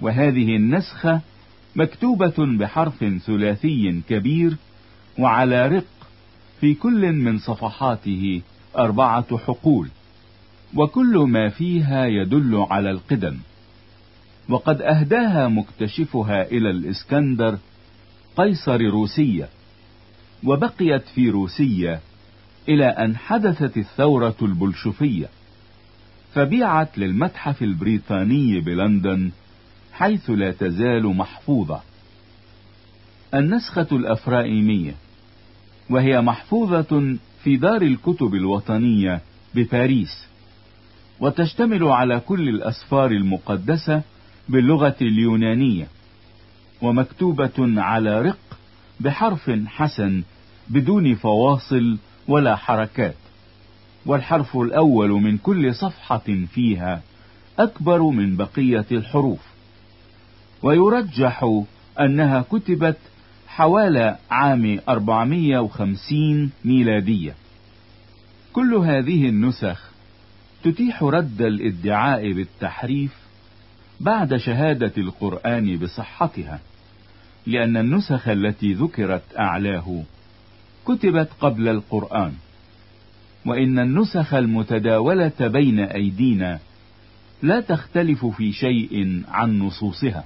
[0.00, 1.20] وهذه النسخة
[1.76, 4.56] مكتوبة بحرف ثلاثي كبير
[5.18, 5.84] وعلى رق
[6.60, 8.42] في كل من صفحاته
[8.78, 9.88] أربعة حقول
[10.76, 13.36] وكل ما فيها يدل على القدم.
[14.48, 17.58] وقد أهداها مكتشفها إلى الإسكندر
[18.36, 19.48] قيصر روسية
[20.44, 22.00] وبقيت في روسية
[22.70, 25.28] إلى أن حدثت الثورة البلشفية
[26.34, 29.30] فبيعت للمتحف البريطاني بلندن
[29.92, 31.80] حيث لا تزال محفوظة.
[33.34, 34.94] النسخة الأفرائيمية
[35.90, 39.20] وهي محفوظة في دار الكتب الوطنية
[39.54, 40.26] بباريس
[41.20, 44.02] وتشتمل على كل الأسفار المقدسة
[44.48, 45.86] باللغة اليونانية
[46.82, 48.58] ومكتوبة على رق
[49.00, 50.22] بحرف حسن
[50.68, 51.98] بدون فواصل
[52.30, 53.14] ولا حركات
[54.06, 57.02] والحرف الأول من كل صفحة فيها
[57.58, 59.40] أكبر من بقية الحروف.
[60.62, 61.62] ويرجح
[62.00, 62.96] أنها كتبت
[63.48, 67.34] حوالي عام 450 ميلادية.
[68.52, 69.90] كل هذه النسخ
[70.64, 73.12] تتيح رد الادعاء بالتحريف
[74.00, 76.60] بعد شهادة القرآن بصحتها
[77.46, 80.02] لأن النسخ التي ذكرت أعلاه
[80.86, 82.32] كتبت قبل القرآن
[83.46, 86.58] وإن النسخ المتداولة بين أيدينا
[87.42, 90.24] لا تختلف في شيء عن نصوصها.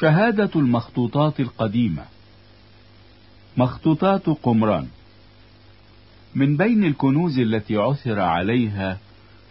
[0.00, 2.04] شهادة المخطوطات القديمة.
[3.56, 4.86] مخطوطات قمران.
[6.34, 8.98] من بين الكنوز التي عثر عليها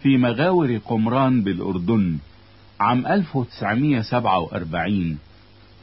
[0.02, 2.18] في مغاور قمران بالأردن
[2.80, 5.18] عام 1947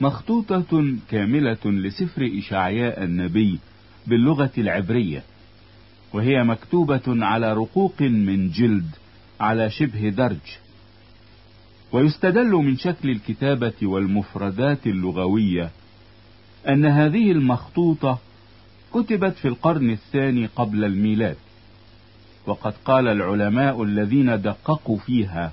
[0.02, 3.60] مخطوطة كاملة لسفر إشعياء النبي
[4.08, 5.24] باللغة العبرية
[6.14, 8.89] وهي مكتوبة على رقوق من جلد
[9.39, 10.58] على شبه درج
[11.91, 15.70] ويستدل من شكل الكتابة والمفردات اللغوية
[16.70, 18.20] أن هذه المخطوطة
[18.94, 21.38] كتبت في القرن الثاني قبل الميلاد
[22.46, 25.52] وقد قال العلماء الذين دققوا فيها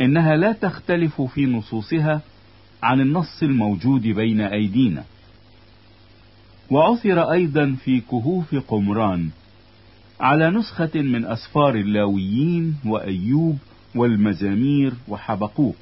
[0.00, 2.20] إنها لا تختلف في نصوصها
[2.82, 5.04] عن النص الموجود بين أيدينا.
[6.70, 9.28] وعثر أيضا في كهوف قمران
[10.20, 13.58] على نسخة من أسفار اللاويين وأيوب
[13.94, 15.76] والمزامير وحبقوق.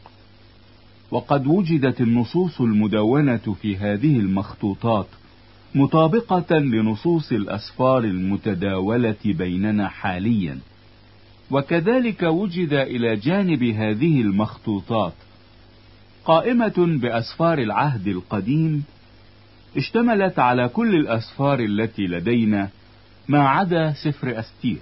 [1.11, 5.07] وقد وجدت النصوص المدونة في هذه المخطوطات
[5.75, 10.59] مطابقة لنصوص الأسفار المتداولة بيننا حاليا.
[11.51, 15.13] وكذلك وجد إلى جانب هذه المخطوطات
[16.25, 18.85] قائمة بأسفار العهد القديم
[19.77, 22.69] اشتملت على كل الأسفار التي لدينا
[23.29, 24.79] ما عدا سفر أستير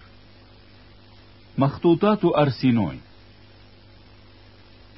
[1.58, 2.96] مخطوطات أرسينوي.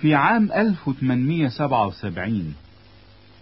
[0.00, 2.54] في عام 1877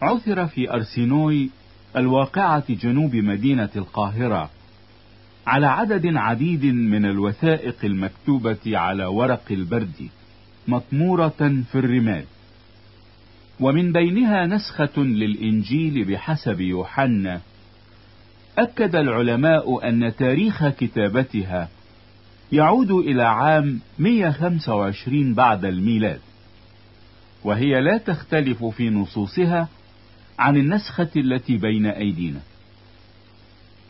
[0.03, 1.51] عثر في أرسينوي
[1.96, 4.51] الواقعة جنوب مدينة القاهرة
[5.46, 10.09] على عدد عديد من الوثائق المكتوبة على ورق البرد
[10.68, 12.24] مطمورة في الرمال
[13.61, 17.40] ومن بينها نسخة للإنجيل بحسب يوحنا.
[18.59, 21.68] أكد العلماء أن تاريخ كتابتها
[22.52, 26.20] يعود إلى عام 125 بعد الميلاد
[27.44, 29.68] وهي لا تختلف في نصوصها
[30.38, 32.40] عن النسخة التي بين أيدينا.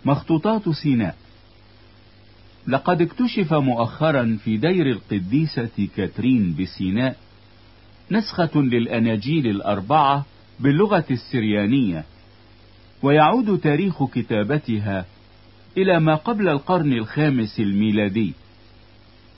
[0.04, 1.16] مخطوطات سيناء.
[2.66, 7.16] لقد اكتشف مؤخرا في دير القديسة كاترين بسيناء
[8.10, 10.24] نسخة للأناجيل الأربعة
[10.60, 12.04] باللغة السريانية
[13.02, 15.06] ويعود تاريخ كتابتها
[15.76, 18.32] إلى ما قبل القرن الخامس الميلادي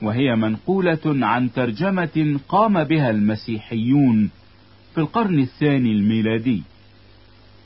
[0.03, 4.31] وهي منقولة عن ترجمة قام بها المسيحيون
[4.95, 6.63] في القرن الثاني الميلادي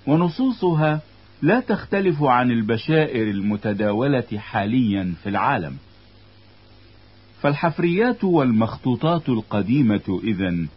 [0.07, 1.01] ونصوصها
[1.43, 5.77] لا تختلف عن البشائر المتداولة حاليا في العالم.
[7.41, 10.69] فالحفريات والمخطوطات القديمة إذن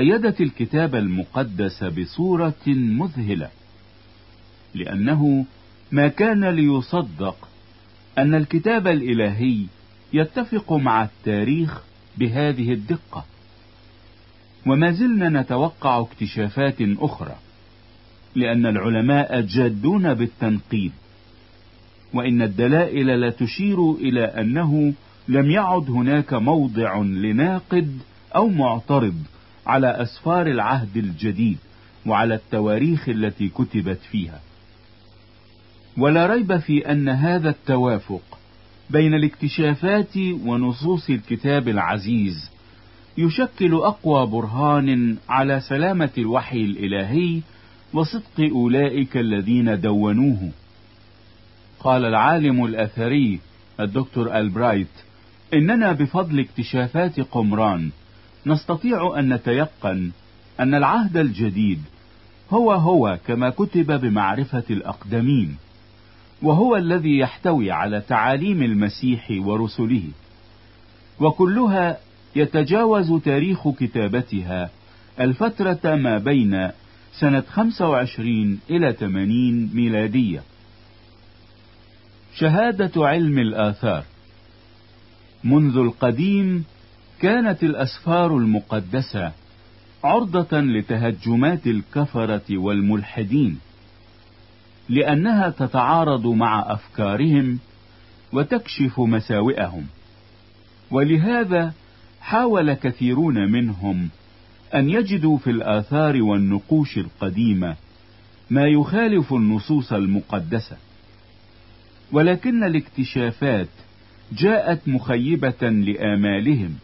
[0.00, 3.48] أيدت الكتاب المقدس بصورة مذهلة
[4.74, 5.44] لأنه
[5.92, 7.48] ما كان ليصدق
[8.18, 9.66] أن الكتاب الإلهي
[10.12, 11.82] يتفق مع التاريخ
[12.18, 13.24] بهذه الدقة.
[14.66, 17.36] وما زلنا نتوقع اكتشافات أخرى
[18.34, 20.92] لأن العلماء جادون بالتنقيب
[22.14, 24.92] وإن الدلائل لا تشير إلى أنه
[25.28, 27.98] لم يعد هناك موضع لناقد
[28.36, 29.14] أو معترض
[29.70, 31.58] على أسفار العهد الجديد
[32.06, 34.40] وعلى التواريخ التي كتبت فيها.
[35.98, 38.38] ولا ريب في أن هذا التوافق
[38.90, 42.50] بين الاكتشافات ونصوص الكتاب العزيز
[43.18, 47.40] يشكل أقوى برهان على سلامة الوحي الإلهي
[47.92, 50.50] وصدق أولئك الذين دونوه.
[51.80, 53.40] قال العالم الأثري
[53.80, 54.88] الدكتور ألبرايت
[55.54, 57.90] إننا بفضل اكتشافات قمران
[58.46, 60.10] نستطيع أن نتيقن
[60.60, 61.82] أن العهد الجديد
[62.50, 65.56] هو هو كما كتب بمعرفة الأقدمين
[66.42, 70.02] وهو الذي يحتوي على تعاليم المسيح ورسله
[71.20, 71.98] وكلها
[72.36, 74.70] يتجاوز تاريخ كتابتها
[75.20, 76.70] الفترة ما بين
[77.12, 80.42] سنة 25 إلى 80 ميلادية.
[82.34, 84.04] شهادة علم الآثار
[85.44, 86.64] منذ القديم
[87.20, 89.32] كانت الأسفار المقدسة
[90.04, 93.58] عرضة لتهجمات الكفرة والملحدين
[94.88, 97.58] لأنها تتعارض مع أفكارهم
[98.32, 99.86] وتكشف مساوئهم.
[100.90, 101.72] ولهذا
[102.20, 104.08] حاول كثيرون منهم
[104.74, 107.76] أن يجدوا في الآثار والنقوش القديمة
[108.50, 110.76] ما يخالف النصوص المقدسة.
[112.12, 113.68] ولكن الاكتشافات
[114.32, 116.74] جاءت مخيبة لآمالهم.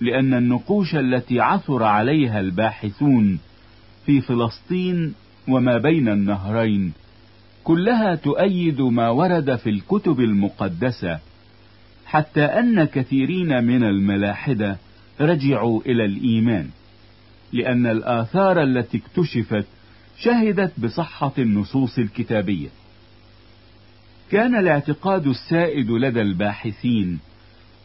[0.00, 3.38] لأن النقوش التي عثر عليها الباحثون
[4.06, 5.14] في فلسطين
[5.48, 6.92] وما بين النهرين
[7.64, 11.18] كلها تؤيد ما ورد في الكتب المقدسة
[12.06, 14.78] حتى أن كثيرين من الملاحدة
[15.20, 16.68] رجعوا إلى الإيمان
[17.52, 19.66] لأن الآثار التي اكتشفت
[20.18, 22.68] شهدت بصحة النصوص الكتابية.
[24.30, 27.18] كان الاعتقاد السائد لدى الباحثين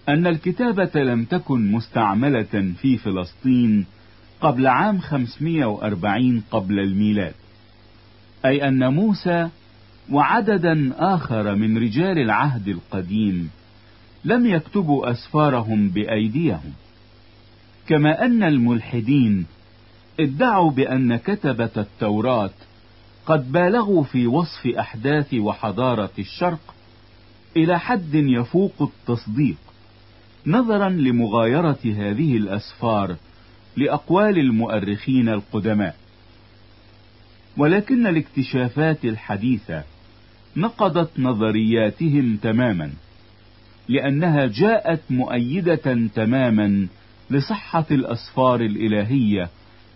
[0.09, 3.85] أن الكتابة لم تكن مستعملة في فلسطين
[4.41, 7.33] قبل عام 540 قبل الميلاد
[8.45, 9.49] أي أن موسى
[10.11, 13.49] وعددا آخر من رجال العهد القديم
[14.25, 16.73] لم يكتبوا أسفارهم بأيديهم
[17.87, 19.45] كما أن الملحدين
[20.19, 22.53] ادعوا بأن كتبة التوراة
[23.25, 26.75] قد بالغوا في وصف أحداث وحضارة الشرق
[27.57, 29.57] إلى حد يفوق التصديق.
[30.47, 33.15] نظرا لمغايرة هذه الأسفار
[33.77, 35.95] لأقوال المؤرخين القدماء.
[37.57, 39.83] ولكن الاكتشافات الحديثة
[40.55, 42.91] نقضت نظرياتهم تماما
[43.89, 46.87] لأنها جاءت مؤيدة تماما
[47.29, 49.49] لصحة الأسفار الإلهية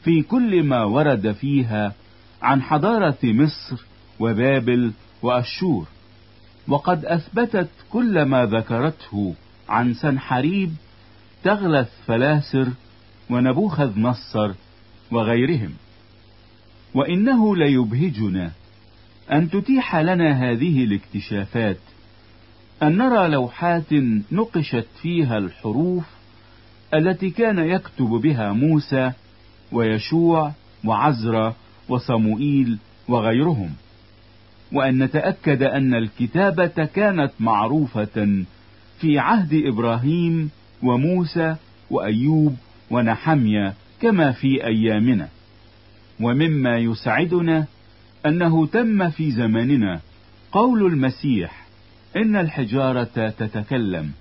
[0.04, 1.93] في كل ما ورد فيها
[2.41, 3.86] عن حضارة مصر
[4.20, 4.91] وبابل
[5.22, 5.88] وأشور.
[6.68, 9.36] وقد أثبتت كل ما ذكرته
[9.70, 10.74] عن سنحريب
[11.43, 12.68] تغلث فلاسر
[13.30, 14.51] ونبوخذ نصر
[15.11, 15.74] وغيرهم.
[16.93, 18.51] وإنه ليبهجنا
[19.32, 21.78] أن تتيح لنا هذه الاكتشافات
[22.84, 23.93] أن نرى لوحات
[24.32, 26.05] نقشت فيها الحروف
[26.93, 29.11] التي كان يكتب بها موسى
[29.72, 30.51] ويشوع
[30.86, 31.55] وعزرا
[31.89, 33.74] وصموئيل وغيرهم.
[34.72, 38.43] وأن نتأكد أن الكتابة كانت معروفة
[39.00, 40.50] في عهد إبراهيم
[40.84, 41.56] وموسى
[41.89, 42.56] وأيوب
[42.91, 45.28] ونحميا كما في أيامنا.
[46.22, 47.66] ومما يسعدنا
[48.26, 50.00] أنه تم في زماننا
[50.52, 51.68] قول المسيح
[52.16, 54.12] إن الحجارة تتكلم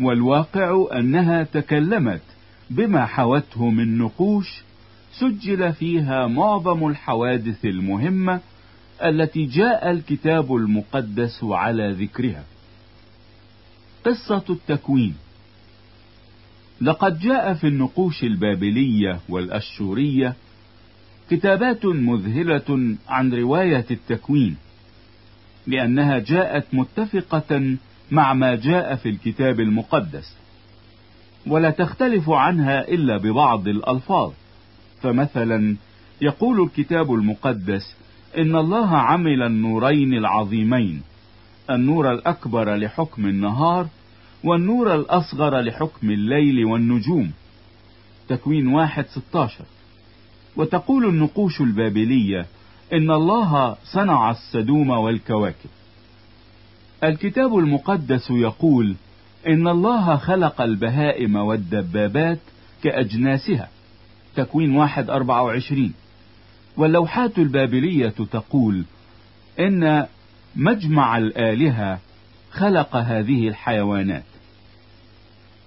[0.00, 2.22] والواقع أنها تكلمت
[2.70, 4.62] بما حوته من نقوش
[5.12, 8.40] سجل فيها معظم الحوادث المهمة
[9.04, 12.44] التي جاء الكتاب المقدس على ذكرها.
[14.06, 15.14] قصة التكوين.
[16.80, 20.34] لقد جاء في النقوش البابلية والأشورية
[21.30, 24.56] كتابات مذهلة عن رواية التكوين
[25.66, 27.76] لأنها جاءت متفقة
[28.10, 30.36] مع ما جاء في الكتاب المقدس
[31.46, 34.32] ولا تختلف عنها إلا ببعض الألفاظ.
[35.02, 35.76] فمثلا
[36.20, 37.96] يقول الكتاب المقدس
[38.38, 41.02] إن الله عمل النورين العظيمين
[41.70, 43.86] النور الأكبر لحكم النهار
[44.44, 47.30] والنور الأصغر لحكم الليل والنجوم.
[48.28, 49.64] تكوين واحد ستاشر.
[50.56, 52.46] وتقول النقوش البابلية
[52.92, 55.70] إن الله صنع السدوم والكواكب.
[57.04, 58.94] الكتاب المقدس يقول
[59.46, 62.38] إن الله خلق البهائم والدبابات
[62.82, 63.68] كأجناسها.
[64.36, 65.92] تكوين واحد أربعة وعشرين.
[66.76, 68.84] واللوحات البابلية تقول
[69.60, 70.06] إن
[70.56, 71.98] مجمع الآلهة
[72.50, 74.24] خلق هذه الحيوانات.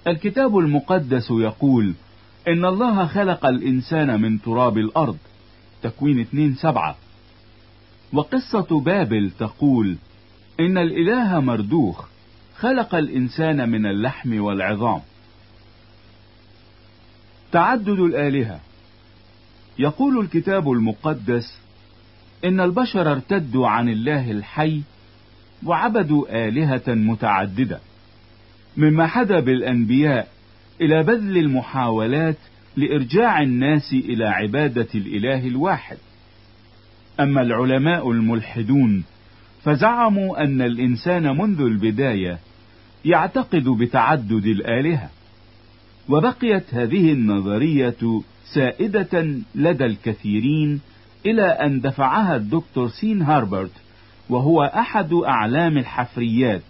[0.08, 1.94] الكتاب المقدس يقول
[2.48, 5.18] إن الله خلق الإنسان من تراب الأرض.
[5.84, 6.96] تكوين اتنين سبعة.
[8.14, 9.96] وقصة بابل تقول
[10.60, 12.06] إن الإله مردوخ
[12.58, 15.02] خلق الإنسان من اللحم والعظام.
[17.52, 18.60] تعدد الآلهة.
[19.80, 21.63] يقول الكتاب المقدس
[22.46, 24.82] إن البشر ارتدوا عن الله الحي
[25.66, 27.80] وعبدوا آلهة متعددة
[28.78, 30.28] مما حدا بالأنبياء
[30.82, 32.38] إلى بذل المحاولات
[32.78, 35.98] لإرجاع الناس إلى عبادة الإله الواحد.
[37.20, 39.04] أما العلماء الملحدون
[39.64, 42.40] فزعموا أن الإنسان منذ البداية
[43.06, 45.10] يعتقد بتعدد الآلهة
[46.10, 48.22] وبقيت هذه النظرية
[48.54, 50.82] سائدة لدى الكثيرين
[51.26, 53.72] إلى أن دفعها الدكتور سين هاربرت
[54.30, 56.62] وهو أحد أعلام الحفريات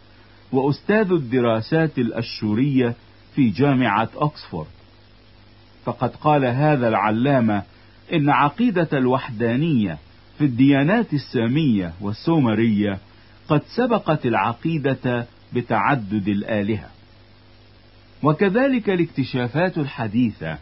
[0.51, 2.93] وأستاذ الدراسات الأشورية
[3.35, 4.67] في جامعة أكسفورد.
[5.85, 7.63] فقد قال هذا العلامة
[8.13, 9.97] إن عقيدة الوحدانية
[10.37, 12.97] في الديانات السامية والسومرية
[13.47, 16.89] قد سبقت العقيدة بتعدد الآلهة.
[18.23, 20.57] وكذلك الاكتشافات الحديثة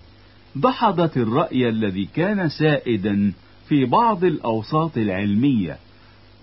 [0.56, 3.34] دحضت الرأي الذي كان سائدا
[3.72, 5.78] في بعض الأوساط العلمية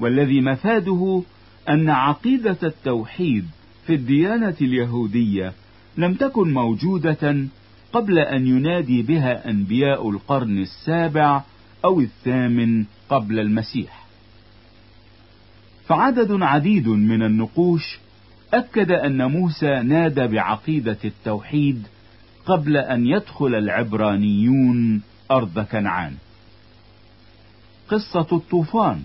[0.01, 1.23] والذي مفاده
[1.69, 3.45] أن عقيدة التوحيد
[3.87, 5.53] في الديانة اليهودية
[5.97, 7.37] لم تكن موجودة
[7.93, 11.43] قبل أن ينادي بها أنبياء القرن السابع
[11.85, 14.05] أو الثامن قبل المسيح
[15.87, 17.99] فعدد عديد من النقوش
[18.55, 21.87] أكد أن موسى نادى بعقيدة التوحيد
[22.47, 26.15] قبل أن يدخل العبرانيون أرض كنعان.
[27.89, 29.03] قصة الطوفان.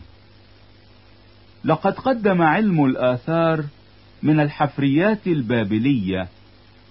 [1.65, 3.63] لقد قدم علم الآثار
[4.23, 6.27] من الحفريات البابلية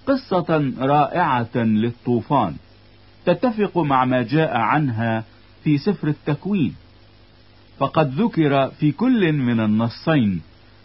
[0.06, 2.54] قصة رائعة للطوفان
[3.26, 5.24] تتفق مع ما جاء عنها
[5.64, 6.74] في سفر التكوين.
[7.78, 10.40] فقد ذكر في كل من النصين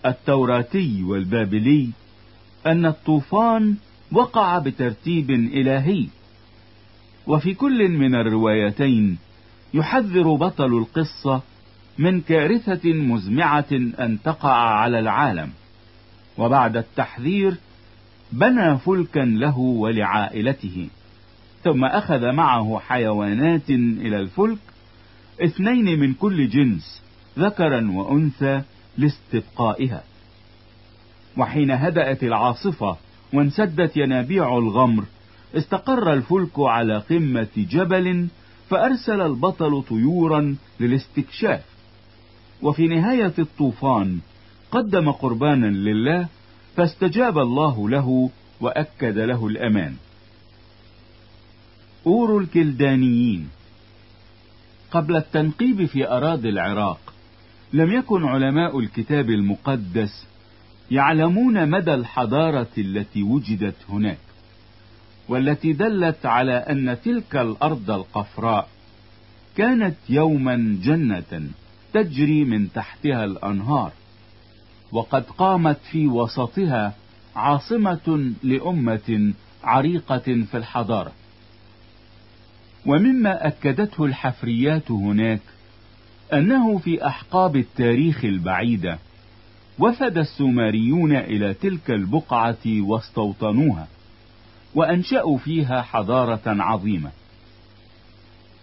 [0.05, 1.89] التوراتي والبابلي
[2.65, 3.75] أن الطوفان
[4.11, 6.07] وقع بترتيب إلهي.
[7.27, 9.17] وفي كل من الروايتين
[9.73, 11.41] يحذر بطل القصة
[11.97, 15.49] من كارثة مزمعة أن تقع على العالم.
[16.37, 17.55] وبعد التحذير
[18.31, 20.87] بنى فلكا له ولعائلته.
[21.63, 24.57] ثم أخذ معه حيوانات إلى الفلك
[25.43, 27.01] اثنين من كل جنس
[27.39, 28.61] ذكرا وأنثى
[28.97, 30.03] لاستبقائها.
[31.37, 32.97] وحين هدأت العاصفة
[33.33, 35.03] وانسدت ينابيع الغمر
[35.55, 38.27] استقر الفلك على قمة جبل
[38.69, 41.65] فأرسل البطل طيورا للاستكشاف.
[42.61, 44.19] وفي نهاية الطوفان
[44.71, 46.27] قدم قربانا لله
[46.75, 48.29] فاستجاب الله له
[48.61, 49.95] وأكد له الأمان.
[52.07, 53.49] أور الكلدانيين.
[54.91, 57.13] قبل التنقيب في أراضي العراق
[57.73, 60.27] لم يكن علماء الكتاب المقدس
[60.91, 64.26] يعلمون مدى الحضارة التي وجدت هناك.
[65.29, 68.67] والتي دلت على أن تلك الأرض القفراء
[69.55, 71.49] كانت يوما جنة
[71.93, 73.91] تجري من تحتها الأنهار
[74.91, 76.93] وقد قامت في وسطها
[77.35, 80.17] عاصمة لأمة عريقة
[80.51, 81.11] في الحضارة.
[82.85, 85.39] ومما أكدته الحفريات هناك
[86.33, 88.99] أنه في أحقاب التاريخ البعيدة
[89.79, 93.87] وفد السومريون إلى تلك البقعة واستوطنوها.
[94.77, 97.11] وأنشأوا فيها حضارة عظيمة.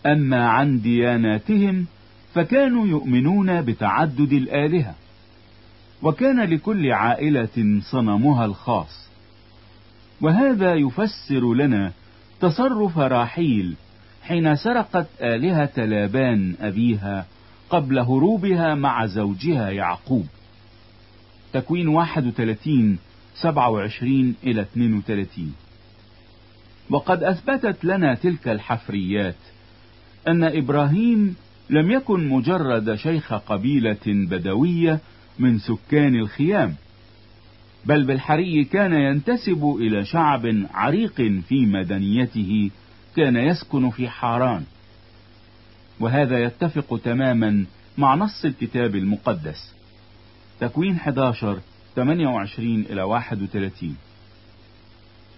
[0.07, 1.87] أما عن دياناتهم
[2.35, 4.95] فكانوا يؤمنون بتعدد الآلهة
[6.03, 9.09] وكان لكل عائلة صنمها الخاص.
[10.21, 11.93] وهذا يفسر لنا
[12.41, 13.75] تصرف راحيل
[14.23, 17.27] حين سرقت آلهة لابان أبيها
[17.71, 20.27] قبل هروبها مع زوجها يعقوب.
[21.53, 22.99] تكوين 31
[23.35, 25.55] 27 إلى 32
[26.91, 29.37] وقد أثبتت لنا تلك الحفريات
[30.29, 31.37] أن إبراهيم
[31.71, 35.01] لم يكن مجرد شيخ قبيلة بدوية
[35.39, 36.75] من سكان الخيام
[37.87, 41.15] بل بالحري كان ينتسب إلى شعب عريق
[41.49, 42.71] في مدنيته
[43.17, 44.65] كان يسكن في حاران.
[46.01, 47.65] وهذا يتفق تماما
[47.99, 49.75] مع نص الكتاب المقدس.
[50.61, 51.59] تكوين 11
[51.97, 53.97] 28 إلى 31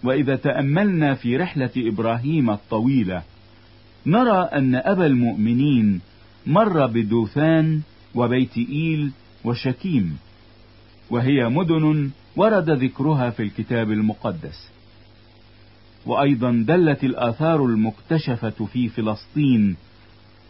[0.07, 3.23] وإذا تأملنا في رحلة إبراهيم الطويلة
[4.07, 6.01] نرى أن أبا المؤمنين
[6.47, 7.81] مر بدوثان
[8.15, 9.13] وبيت إيل
[9.45, 10.19] وشكيم
[11.11, 14.69] وهي مدن ورد ذكرها في الكتاب المقدس.
[16.07, 19.77] وأيضا دلت الآثار المكتشفة في فلسطين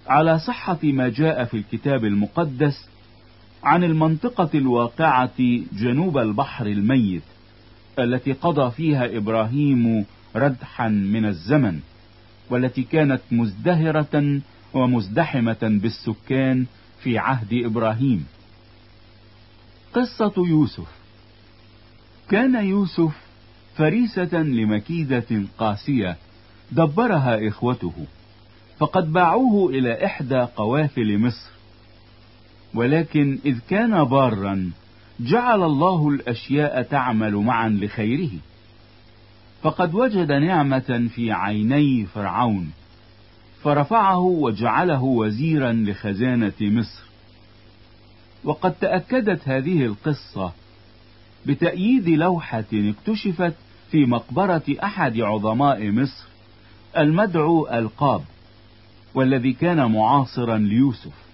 [0.07, 2.89] على صحة ما جاء في الكتاب المقدس
[3.65, 5.39] عن المنطقة الواقعة
[5.73, 7.23] جنوب البحر الميت.
[7.99, 10.05] التي قضى فيها إبراهيم
[10.37, 11.81] ردحا من الزمن
[12.51, 14.41] والتي كانت مزدهرة
[14.75, 16.67] ومزدحمة بالسكان
[17.03, 18.27] في عهد إبراهيم.
[19.95, 20.89] قصة يوسف.
[22.31, 23.17] كان يوسف
[23.77, 26.17] فريسة لمكيدة قاسية
[26.73, 28.07] دبرها إخوته
[28.79, 31.51] فقد باعوه إلى إحدى قوافل مصر.
[32.75, 34.71] ولكن إذ كان بارا
[35.21, 38.31] جعل الله الأشياء تعمل معا لخيره.
[39.62, 42.71] فقد وجد نعمة في عيني فرعون
[43.62, 47.03] فرفعه وجعله وزيرا لخزانة مصر.
[48.45, 50.53] وقد تأكدت هذه القصة
[51.47, 53.55] بتأييد لوحة اكتشفت
[53.91, 56.25] في مقبرة أحد عظماء مصر
[56.99, 58.23] المدعو ألقاب
[59.14, 61.26] والذي كان معاصرا ليوسف.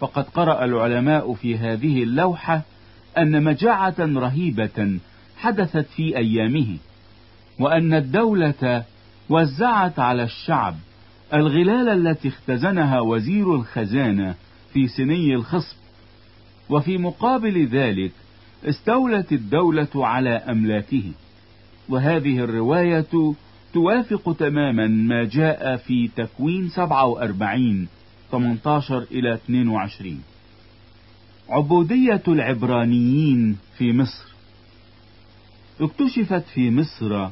[0.00, 2.62] فقد قرأ العلماء في هذه اللوحة
[3.18, 4.98] أن مجاعة رهيبة
[5.36, 6.76] حدثت في أيامه
[7.60, 8.84] وأن الدولة
[9.28, 10.74] وزعت على الشعب
[11.34, 14.34] الغلال التي اختزنها وزير الخزانة
[14.72, 15.76] في سني الخصب.
[16.70, 18.12] وفي مقابل ذلك
[18.68, 21.02] استولت الدولة على أملاكه.
[21.88, 23.34] وهذه الرواية
[23.74, 27.88] توافق تماما ما جاء في تكوين 47
[28.32, 30.22] 18 إلى 22
[31.48, 34.34] عبودية العبرانيين في مصر.
[35.80, 37.28] اكتشفت في مصر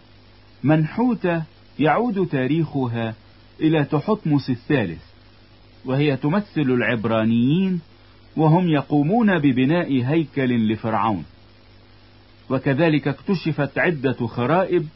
[0.64, 1.42] منحوتة
[1.78, 3.14] يعود تاريخها
[3.60, 5.02] إلى تحتمس الثالث
[5.84, 7.80] وهي تمثل العبرانيين
[8.36, 11.24] وهم يقومون ببناء هيكل لفرعون.
[12.50, 14.86] وكذلك اكتشفت عدة خرائب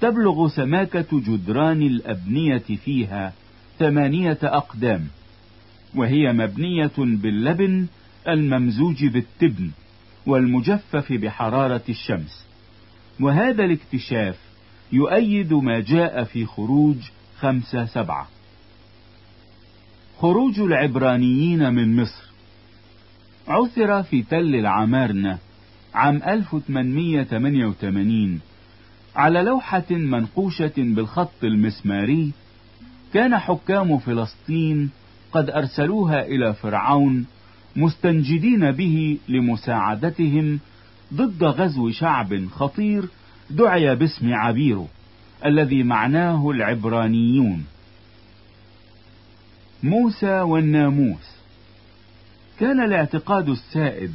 [0.00, 3.32] تبلغ سماكة جدران الأبنية فيها
[3.78, 5.06] ثمانية أقدام.
[5.94, 7.86] وهي مبنية باللبن
[8.28, 9.70] الممزوج بالتبن
[10.26, 12.46] والمجفف بحرارة الشمس.
[13.20, 14.38] وهذا الاكتشاف
[14.92, 16.96] يؤيد ما جاء في خروج
[17.38, 18.28] خمسة سبعة.
[20.18, 22.30] خروج العبرانيين من مصر.
[23.48, 25.38] عثر في تل العمارنة
[25.94, 28.40] عام 1888
[29.16, 32.30] على لوحة منقوشة بالخط المسماري
[33.14, 34.90] كان حكام فلسطين
[35.32, 37.26] قد أرسلوها إلى فرعون
[37.76, 40.60] مستنجدين به لمساعدتهم
[41.14, 43.04] ضد غزو شعب خطير
[43.50, 44.88] دعي باسم عبيره
[45.46, 47.64] الذي معناه العبرانيون.
[49.82, 51.36] موسى والناموس.
[52.60, 54.12] كان الاعتقاد السائد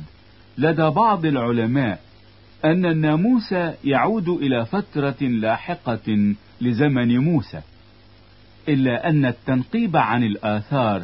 [0.58, 2.00] لدى بعض العلماء
[2.66, 7.62] أن الناموس يعود إلى فترة لاحقة لزمن موسى.
[8.70, 11.04] إلا أن التنقيب عن الآثار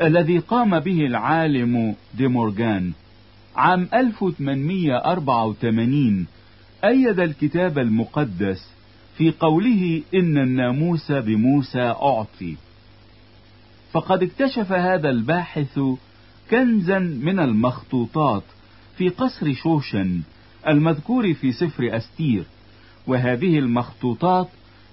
[0.00, 2.92] الذي قام به العالم ديمورغان
[3.56, 6.26] عام 1884
[6.84, 8.70] أيد الكتاب المقدس
[9.16, 12.56] في قوله إن الناموس بموسى أعطي.
[13.92, 15.80] فقد اكتشف هذا الباحث
[16.50, 18.42] كنزا من المخطوطات
[18.98, 20.20] في قصر شوشن
[20.68, 22.44] المذكور في سفر أستير
[23.06, 24.48] وهذه المخطوطات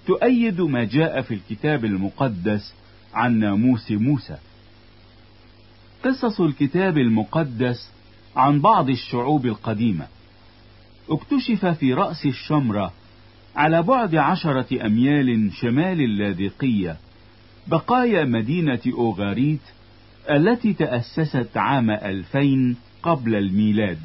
[0.06, 2.74] تؤيد ما جاء في الكتاب المقدس
[3.14, 4.36] عن ناموس موسى.
[6.04, 7.90] قصص الكتاب المقدس
[8.36, 10.06] عن بعض الشعوب القديمة.
[11.10, 12.92] اكتشف في رأس الشمرة
[13.56, 16.96] على بعد عشرة أميال شمال اللاذقية
[17.66, 19.60] بقايا مدينة أوغاريت
[20.30, 23.98] التي تأسست عام 2000 قبل الميلاد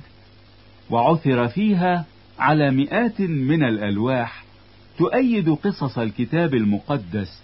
[0.90, 2.06] وعثر فيها
[2.40, 4.44] على مئات من الألواح
[4.98, 7.42] تؤيد قصص الكتاب المقدس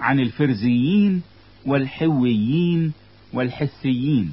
[0.00, 1.22] عن الفرزيين
[1.66, 2.92] والحويين
[3.32, 4.32] والحسيين.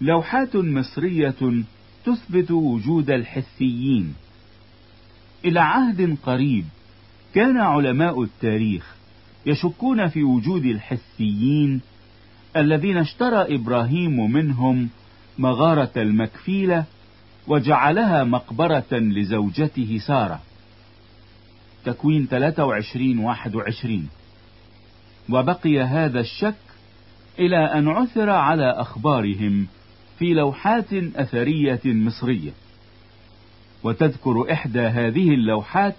[0.00, 1.64] لوحات مصرية
[2.04, 4.14] تثبت وجود الحثيين
[5.44, 6.64] إلى عهد قريب
[7.34, 8.94] كان علماء التاريخ
[9.46, 11.80] يشكون في وجود الحسيين
[12.56, 14.88] الذين اشترى إبراهيم منهم
[15.38, 16.84] مغارة المكفيلة
[17.48, 20.40] وجعلها مقبرة لزوجته سارة.
[21.84, 24.08] تكوين 23 21
[25.30, 26.54] وبقي هذا الشك
[27.38, 29.66] إلى أن عثر على أخبارهم
[30.18, 32.50] في لوحات أثرية مصرية.
[33.82, 35.96] وتذكر إحدى هذه اللوحات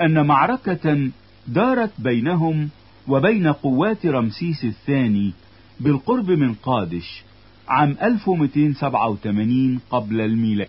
[0.00, 1.10] أن معركة
[1.46, 2.68] دارت بينهم
[3.08, 5.32] وبين قوات رمسيس الثاني
[5.80, 7.22] بالقرب من قادش
[7.68, 10.68] عام 1287 قبل الميلاد.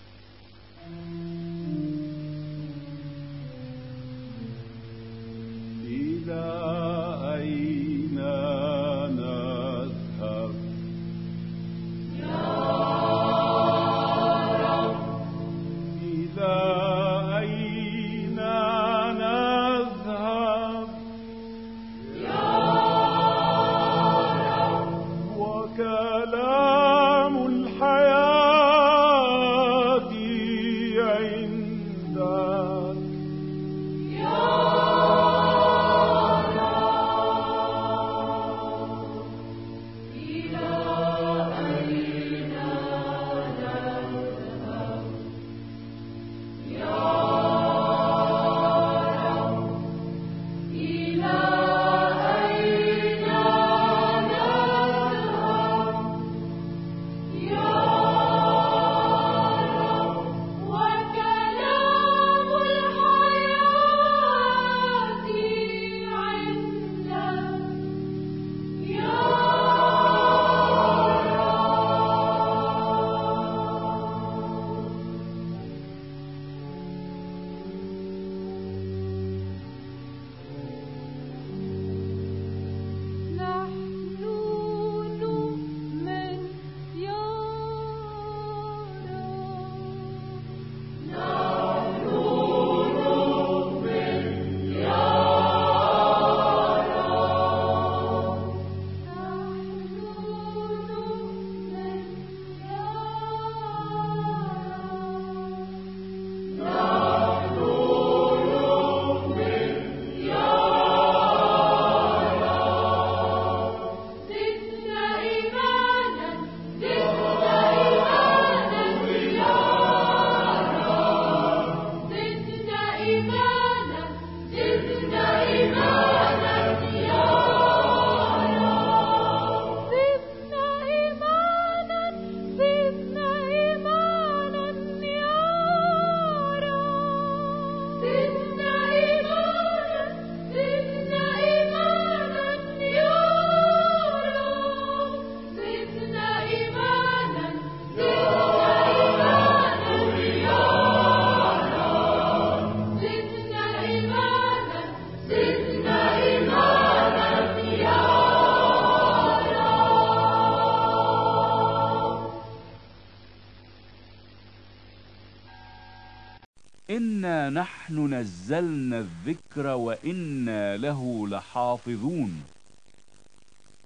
[167.23, 172.43] إنا نحن نزلنا الذكر وإنا له لحافظون.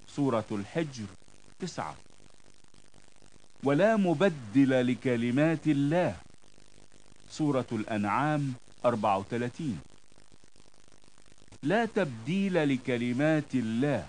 [0.07, 1.05] سورة الحجر
[1.59, 1.95] تسعة.
[3.63, 6.15] ولا مبدل لكلمات الله.
[7.29, 8.53] سورة الأنعام
[8.85, 9.79] 34
[11.63, 14.07] لا تبديل لكلمات الله.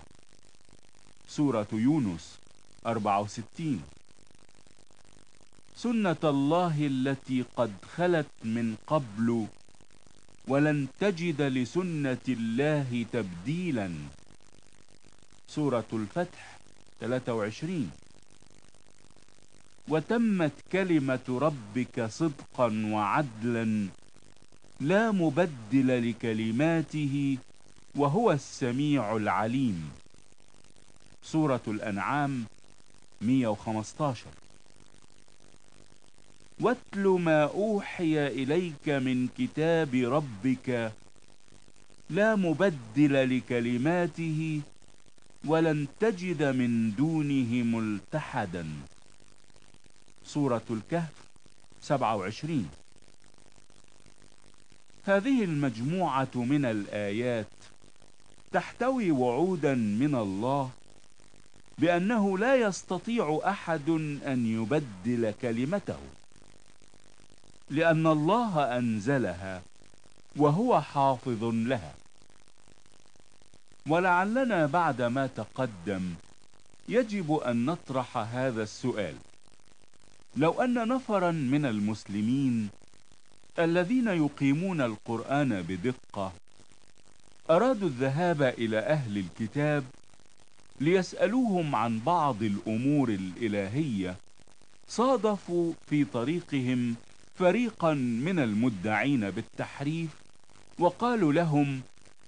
[1.29, 2.39] سورة يونس
[2.87, 3.83] 64
[5.79, 9.47] سنة الله التي قد خلت من قبل
[10.49, 13.95] ولن تجد لسنة الله تبديلا.
[15.49, 16.59] سورة الفتح
[17.01, 17.91] 23
[19.89, 23.89] وتمت كلمة ربك صدقا وعدلا
[24.81, 27.39] لا مبدل لكلماته
[27.95, 29.91] وهو السميع العليم.
[31.23, 32.45] سورة الأنعام
[33.23, 34.27] 115
[36.61, 40.93] واتل ما أوحي إليك من كتاب ربك
[42.11, 44.61] لا مبدل لكلماته
[45.45, 48.67] ولن تجد من دونه ملتحدا.
[50.25, 51.13] سورة الكهف
[51.81, 52.69] 27
[55.05, 57.47] هذه المجموعة من الآيات
[58.53, 60.71] تحتوي وعودا من الله
[61.79, 63.91] بأنه لا يستطيع أحد
[64.27, 65.99] أن يبدل كلمته.
[67.71, 69.63] لأن الله أنزلها
[70.37, 71.95] وهو حافظ لها.
[73.87, 76.15] ولعلنا بعد ما تقدم
[76.89, 79.15] يجب أن نطرح هذا السؤال.
[80.37, 82.69] لو أن نفرا من المسلمين
[83.59, 86.33] الذين يقيمون القرآن بدقة
[87.51, 89.85] أرادوا الذهاب إلى أهل الكتاب
[90.81, 94.17] ليسألوهم عن بعض الأمور الإلهية
[94.89, 96.95] صادفوا في طريقهم
[97.39, 100.11] فريقا من المدعين بالتحريف
[100.79, 101.81] وقالوا لهم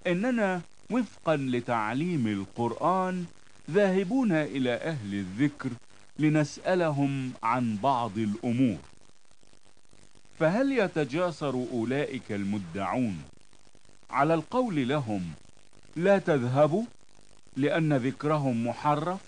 [0.06, 3.24] إننا وفقا لتعليم القرآن
[3.70, 5.70] ذاهبون إلى أهل الذكر
[6.18, 8.78] لنسألهم عن بعض الأمور.
[10.38, 13.22] فهل يتجاسر أولئك المدعون
[14.10, 15.22] على القول لهم
[15.96, 16.84] لا تذهبوا
[17.56, 19.20] لأن ذكرهم محرف؟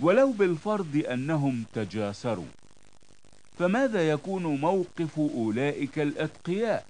[0.00, 2.61] ولو بالفرض أنهم تجاسروا.
[3.62, 6.86] فماذا يكون موقف أولئك الأتقياء؟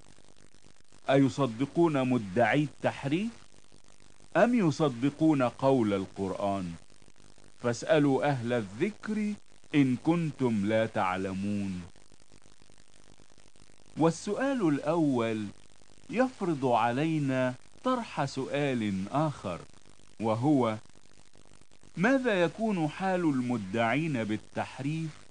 [1.10, 3.30] أيصدقون مدعي التحريف؟
[4.36, 6.72] أم يصدقون قول القرآن؟
[7.62, 9.32] فاسألوا أهل الذكر
[9.74, 11.82] إن كنتم لا تعلمون.
[13.96, 15.46] والسؤال الأول
[16.10, 17.54] يفرض علينا
[17.84, 19.60] طرح سؤال آخر
[20.20, 20.76] وهو
[21.96, 25.21] ماذا يكون حال المدعين بالتحريف؟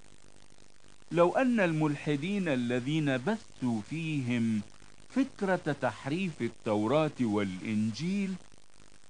[1.11, 4.61] لو أن الملحدين الذين بثوا فيهم
[5.09, 8.33] فكرة تحريف التوراة والإنجيل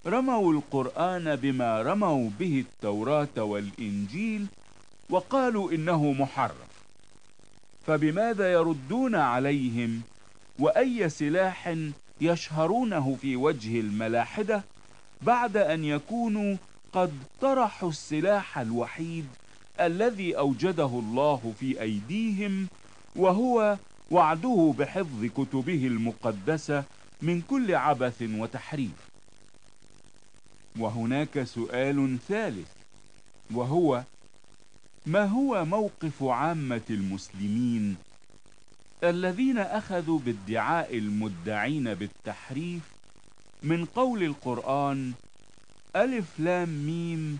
[0.06, 4.46] رموا القرآن بما رموا به التوراة والإنجيل
[5.10, 6.72] وقالوا إنه محرف
[7.88, 10.02] فبماذا يردون عليهم؟
[10.60, 11.76] وأي سلاح
[12.22, 14.64] يشهرونه في وجه الملاحدة
[15.22, 16.56] بعد أن يكونوا
[16.94, 19.26] قد طرحوا السلاح الوحيد
[19.86, 22.68] الذي أوجده الله في أيديهم
[23.16, 23.78] وهو
[24.12, 26.84] وعده بحفظ كتبه المقدسة
[27.22, 29.12] من كل عبث وتحريف.
[30.80, 32.68] وهناك سؤال ثالث
[33.54, 34.04] وهو
[35.06, 37.96] ما هو موقف عامة المسلمين
[39.04, 42.82] الذين أخذوا بادعاء المدعين بالتحريف
[43.64, 45.14] من قول القرآن
[45.96, 47.40] ألف لام ميم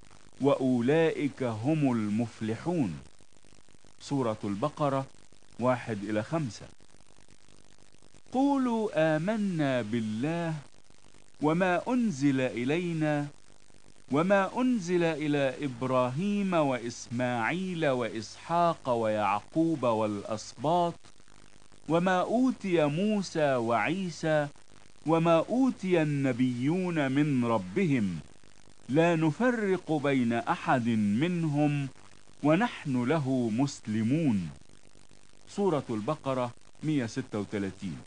[0.41, 2.99] وأولئك هم المفلحون.
[3.99, 5.05] سورة البقرة
[5.59, 6.65] واحد إلى خمسة.
[8.31, 10.53] قولوا آمنا بالله
[11.41, 13.27] وما أنزل إلينا
[14.11, 20.93] وما أنزل إلى إبراهيم وإسماعيل وإسحاق ويعقوب والأسباط
[21.89, 24.47] وما أوتي موسى وعيسى
[25.07, 28.19] وما أوتي النبيون من ربهم
[28.91, 30.87] لا نفرق بين أحد
[31.23, 31.87] منهم
[32.43, 34.49] ونحن له مسلمون.
[35.49, 36.51] سورة البقرة
[36.83, 37.97] 136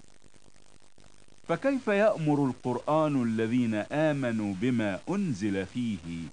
[1.48, 6.28] فكيف يأمر القرآن الذين آمنوا بما أنزل فيه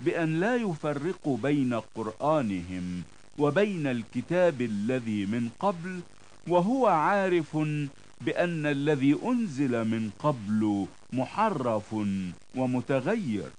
[0.00, 3.02] بأن لا يفرقوا بين قرآنهم
[3.38, 6.00] وبين الكتاب الذي من قبل
[6.48, 7.56] وهو عارف
[8.20, 11.96] بأن الذي أنزل من قبل محرف
[12.56, 13.50] ومتغير؟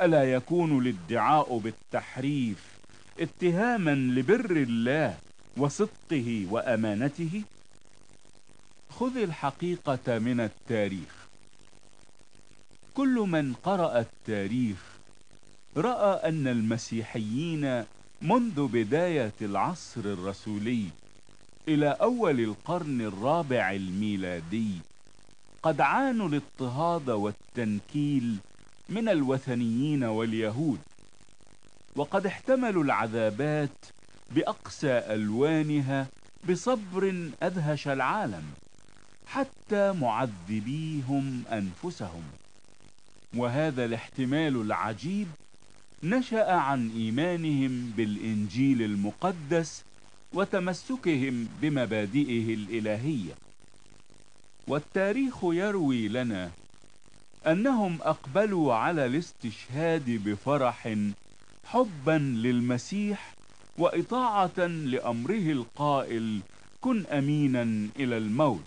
[0.00, 2.58] ألا يكون الادعاء بالتحريف
[3.20, 5.18] اتهاما لبر الله
[5.56, 7.42] وصدقه وأمانته؟
[8.90, 11.26] خذ الحقيقة من التاريخ.
[12.94, 14.78] كل من قرأ التاريخ
[15.76, 17.84] رأى أن المسيحيين
[18.22, 20.86] منذ بداية العصر الرسولي
[21.68, 24.70] إلى أول القرن الرابع الميلادي
[25.62, 28.36] قد عانوا الاضطهاد والتنكيل
[28.88, 30.78] من الوثنيين واليهود
[31.96, 33.86] وقد احتملوا العذابات
[34.30, 36.06] بأقسى ألوانها
[36.50, 38.42] بصبر أدهش العالم
[39.26, 42.22] حتى معذبيهم أنفسهم.
[43.36, 45.28] وهذا الاحتمال العجيب
[46.02, 49.82] نشأ عن إيمانهم بالإنجيل المقدس
[50.32, 53.34] وتمسكهم بمبادئه الإلهية.
[54.68, 56.50] والتاريخ يروي لنا
[57.46, 60.94] أنهم أقبلوا على الاستشهاد بفرح
[61.64, 63.34] حبا للمسيح
[63.78, 66.40] وإطاعة لأمره القائل
[66.80, 67.62] كن أمينا
[67.96, 68.60] إلى الموت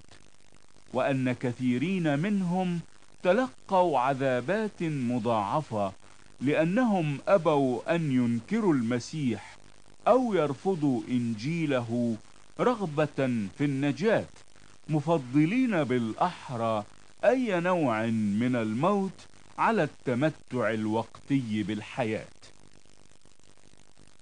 [0.94, 2.80] وأن كثيرين منهم
[3.24, 5.92] تلقوا عذابات مضاعفة
[6.42, 9.58] لأنهم أبوا أن ينكروا المسيح
[10.08, 12.16] أو يرفضوا إنجيله
[12.60, 14.26] رغبة في النجاة
[14.90, 16.84] مفضلين بالأحرى
[17.26, 19.26] أي نوع من الموت
[19.58, 22.28] على التمتع الوقتي بالحياة؟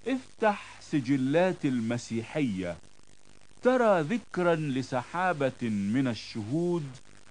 [0.08, 2.78] افتح سجلات المسيحية
[3.64, 6.86] ترى ذكرا لسحابة من الشهود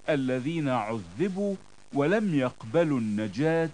[0.09, 1.57] الذين عذبوا
[1.95, 3.71] ولم يقبلوا النجاة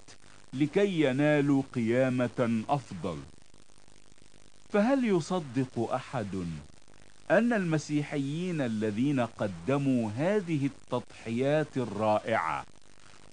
[0.53, 3.19] لكي ينالوا قيامة أفضل.
[4.73, 6.47] فهل يصدق أحد
[7.31, 12.65] أن المسيحيين الذين قدموا هذه التضحيات الرائعة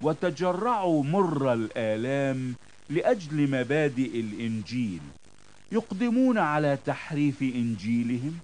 [0.01, 2.55] وتجرعوا مر الآلام
[2.89, 5.01] لأجل مبادئ الإنجيل
[5.71, 8.37] يقدمون على تحريف إنجيلهم؟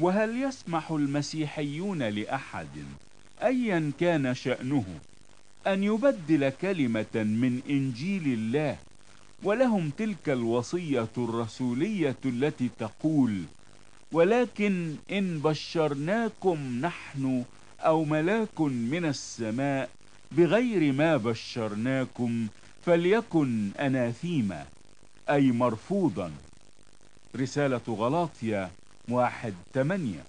[0.00, 2.68] وهل يسمح المسيحيون لأحد
[3.42, 4.84] أيا كان شأنه
[5.66, 8.76] أن يبدل كلمة من إنجيل الله
[9.42, 13.42] ولهم تلك الوصية الرسولية التي تقول
[14.12, 17.44] ولكن إن بشرناكم نحن
[17.80, 19.90] أو ملاك من السماء
[20.32, 22.46] بغير ما بشرناكم
[22.86, 24.66] فليكن أناثيما
[25.30, 26.32] أي مرفوضا.
[27.36, 28.70] رسالة غلاطيا
[29.08, 30.24] واحد تمانية.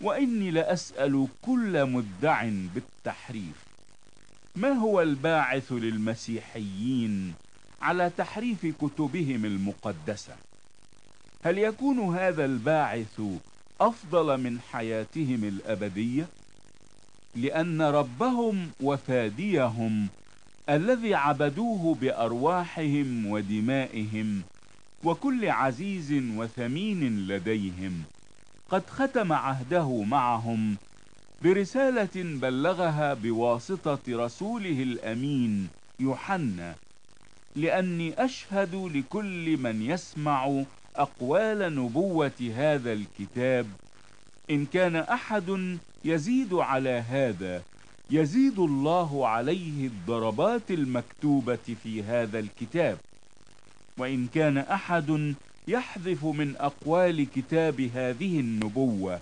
[0.00, 3.64] وإني لأسأل كل مدع بالتحريف
[4.56, 7.34] ما هو الباعث للمسيحيين
[7.82, 10.36] على تحريف كتبهم المقدسة؟
[11.42, 13.20] هل يكون هذا الباعث
[13.80, 16.28] أفضل من حياتهم الأبدية؟
[17.36, 20.08] لأن ربهم وفاديهم
[20.68, 24.42] الذي عبدوه بأرواحهم ودمائهم
[25.04, 28.02] وكل عزيز وثمين لديهم
[28.70, 30.76] قد ختم عهده معهم
[31.42, 35.68] برسالة بلغها بواسطة رسوله الأمين
[36.00, 36.74] يوحنا
[37.56, 40.62] لأني أشهد لكل من يسمع
[40.98, 43.66] أقوال نبوة هذا الكتاب.
[44.50, 47.62] إن كان أحد يزيد على هذا
[48.10, 52.98] يزيد الله عليه الضربات المكتوبة في هذا الكتاب.
[53.98, 55.34] وإن كان أحد
[55.68, 59.20] يحذف من أقوال كتاب هذه النبوة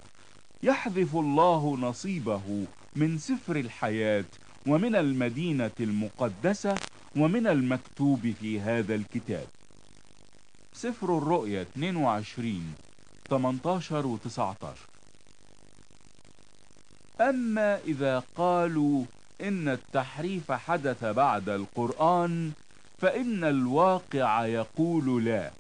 [0.63, 2.65] يحذف الله نصيبه
[2.97, 4.25] من سفر الحياة
[4.67, 6.75] ومن المدينة المقدسة
[7.17, 9.47] ومن المكتوب في هذا الكتاب.
[10.77, 12.75] سفر الرؤيا 22
[13.31, 14.77] 18 و 19
[17.21, 19.05] أما إذا قالوا
[19.43, 22.53] إن التحريف حدث بعد القرآن
[22.99, 25.51] فإن الواقع يقول لا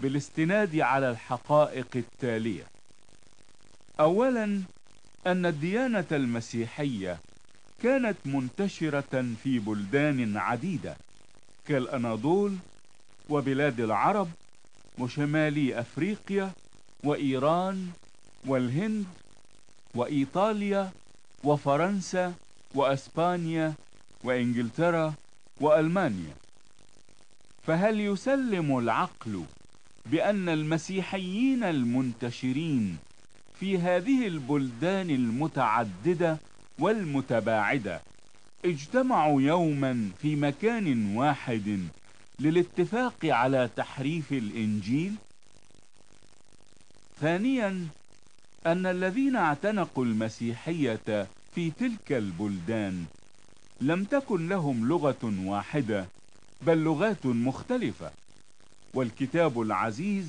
[0.00, 2.64] بالاستناد على الحقائق التالية.
[4.00, 4.62] أولا
[5.26, 7.18] أن الديانة المسيحية
[7.82, 10.96] كانت منتشرة في بلدان عديدة
[11.66, 12.56] كالأناضول
[13.30, 14.28] وبلاد العرب
[14.98, 16.50] وشمالي أفريقيا
[17.04, 17.88] وإيران
[18.46, 19.04] والهند
[19.94, 20.90] وإيطاليا
[21.44, 22.34] وفرنسا
[22.74, 23.74] وأسبانيا
[24.24, 25.14] وإنجلترا
[25.60, 26.34] وألمانيا.
[27.66, 29.44] فهل يسلم العقل
[30.06, 32.96] بأن المسيحيين المنتشرين
[33.60, 36.38] في هذه البلدان المتعددة
[36.78, 38.00] والمتباعدة
[38.64, 41.88] اجتمعوا يوما في مكان واحد
[42.40, 45.14] للاتفاق على تحريف الإنجيل.
[47.20, 47.86] ثانيا
[48.66, 53.04] أن الذين اعتنقوا المسيحية في تلك البلدان
[53.80, 56.06] لم تكن لهم لغة واحدة
[56.62, 58.10] بل لغات مختلفة.
[58.94, 60.26] والكتاب العزيز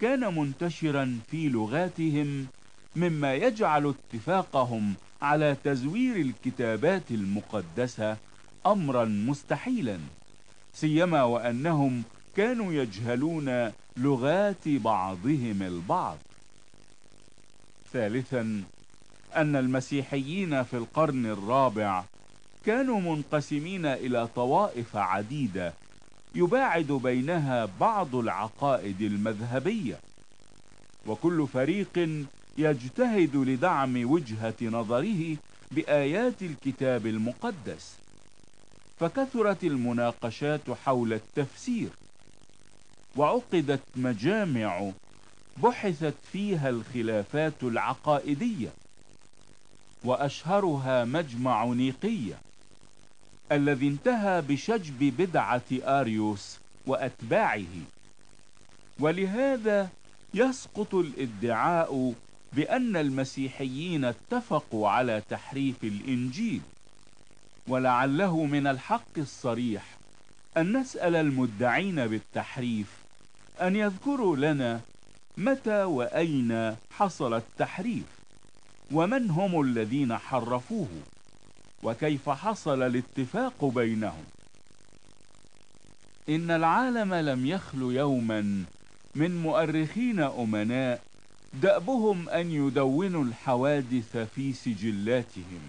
[0.00, 2.46] كان منتشرا في لغاتهم
[2.96, 8.16] مما يجعل اتفاقهم على تزوير الكتابات المقدسة
[8.66, 9.98] أمرا مستحيلا.
[10.74, 12.02] سيما وأنهم
[12.36, 16.18] كانوا يجهلون لغات بعضهم البعض.
[17.92, 18.62] ثالثا
[19.36, 22.04] أن المسيحيين في القرن الرابع
[22.66, 25.74] كانوا منقسمين إلى طوائف عديدة
[26.34, 30.00] يباعد بينها بعض العقائد المذهبية.
[31.06, 32.24] وكل فريق
[32.58, 35.36] يجتهد لدعم وجهة نظره
[35.70, 38.01] بآيات الكتاب المقدس.
[39.02, 41.88] فكثرت المناقشات حول التفسير
[43.16, 44.90] وعقدت مجامع
[45.62, 48.68] بحثت فيها الخلافات العقائدية
[50.04, 52.34] وأشهرها مجمع نيقية
[53.52, 57.82] الذي انتهى بشجب بدعة آريوس وأتباعه.
[59.00, 59.88] ولهذا
[60.34, 62.14] يسقط الادعاء
[62.52, 66.60] بأن المسيحيين اتفقوا على تحريف الإنجيل.
[67.68, 69.98] ولعله من الحق الصريح
[70.56, 72.86] أن نسأل المدعين بالتحريف
[73.60, 74.80] أن يذكروا لنا
[75.36, 78.04] متى وأين حصل التحريف
[78.92, 80.88] ومن هم الذين حرفوه
[81.82, 84.24] وكيف حصل الاتفاق بينهم.
[86.28, 88.64] إن العالم لم يخل يوما
[89.14, 91.02] من مؤرخين أمناء
[91.54, 95.60] دأبهم أن يدونوا الحوادث في سجلاتهم.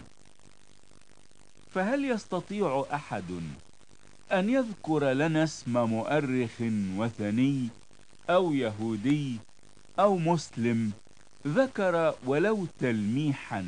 [1.74, 3.24] فهل يستطيع أحد
[4.32, 6.62] أن يذكر لنا اسم مؤرخ
[6.98, 7.68] وثني
[8.30, 9.38] أو يهودي
[10.00, 10.92] أو مسلم
[11.48, 13.66] ذكر ولو تلميحا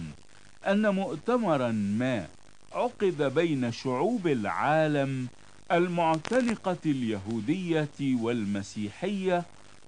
[0.68, 2.28] أن مؤتمرا ما
[2.74, 5.28] عقد بين شعوب العالم
[5.72, 9.44] المعتنقة اليهودية والمسيحية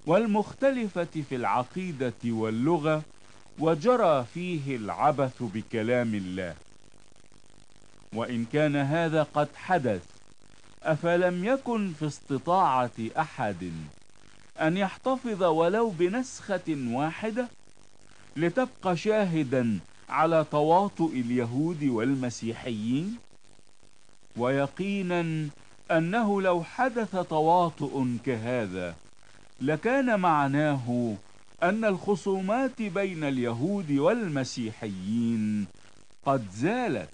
[0.05, 3.01] والمختلفة في العقيدة واللغة
[3.59, 6.55] وجرى فيه العبث بكلام الله.
[8.13, 10.01] وإن كان هذا قد حدث
[10.83, 13.71] أفلم يكن في استطاعة أحد
[14.61, 17.47] أن يحتفظ ولو بنسخة واحدة؟
[18.37, 19.79] لتبقى شاهدا
[20.09, 23.17] على تواطؤ اليهود والمسيحيين؟
[24.37, 25.47] ويقينا
[25.91, 28.95] أنه لو حدث تواطؤ كهذا
[29.61, 31.15] لكان معناه
[31.63, 35.67] أن الخصومات بين اليهود والمسيحيين
[36.25, 37.09] قد زالت.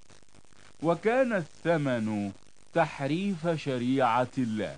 [0.83, 2.31] وكان الثمن
[2.73, 4.75] تحريف شريعة الله.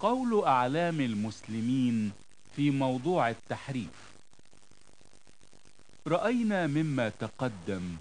[0.00, 2.12] قول أعلام المسلمين
[2.56, 4.12] في موضوع التحريف.
[6.06, 7.96] رأينا مما تقدم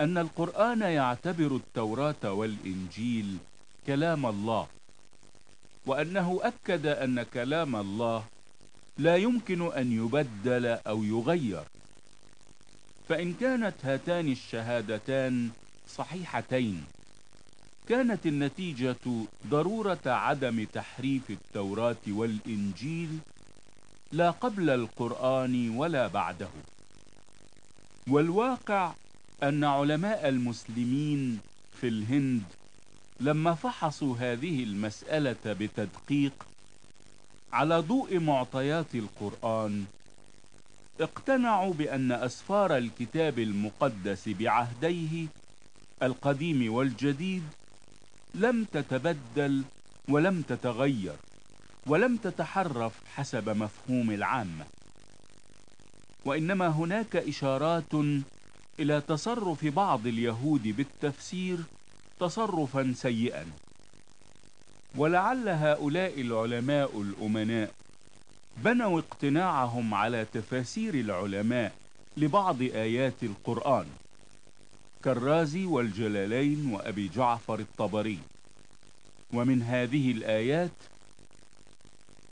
[0.00, 3.36] أن القرآن يعتبر التوراة والإنجيل
[3.86, 4.66] كلام الله
[5.86, 8.24] وأنه أكد أن كلام الله
[8.98, 11.64] لا يمكن أن يبدل أو يغير.
[13.12, 15.50] فإن كانت هاتان الشهادتان
[15.96, 16.84] صحيحتين
[17.88, 18.96] كانت النتيجة
[19.46, 23.18] ضرورة عدم تحريف التوراة والإنجيل
[24.12, 26.48] لا قبل القرآن ولا بعده.
[28.08, 28.92] والواقع
[29.42, 31.40] أن علماء المسلمين
[31.80, 32.42] في الهند
[33.20, 36.46] لما فحصوا هذه المسألة بتدقيق
[37.52, 39.84] على ضوء معطيات القرآن
[41.00, 45.26] اقتنعوا بأن أسفار الكتاب المقدس بعهديه
[46.02, 47.42] القديم والجديد
[48.34, 49.62] لم تتبدل
[50.08, 51.14] ولم تتغير
[51.86, 54.64] ولم تتحرف حسب مفهوم العامة.
[56.24, 57.94] وإنما هناك إشارات
[58.80, 61.58] إلى تصرف بعض اليهود بالتفسير
[62.20, 63.46] تصرفا سيئا.
[64.96, 67.70] ولعل هؤلاء العلماء الأمناء
[68.56, 71.72] بنوا اقتناعهم على تفاسير العلماء
[72.16, 73.86] لبعض آيات القرآن
[75.04, 78.18] كالرازي والجلالين وأبي جعفر الطبري.
[79.32, 80.70] ومن هذه الآيات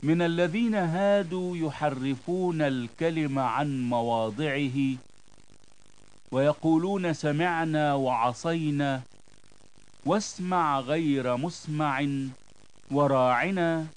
[0.03, 4.95] من الذين هادوا يحرفون الكلم عن مواضعه
[6.31, 9.01] ويقولون سمعنا وعصينا
[10.05, 12.07] واسمع غير مسمع
[12.91, 13.87] وراعنا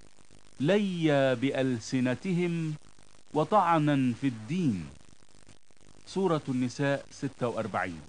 [0.60, 2.74] ليا بألسنتهم
[3.34, 4.86] وطعنا في الدين.
[6.06, 8.00] سورة النساء 46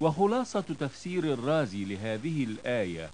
[0.00, 3.10] وخلاصة تفسير الرازي لهذه الآية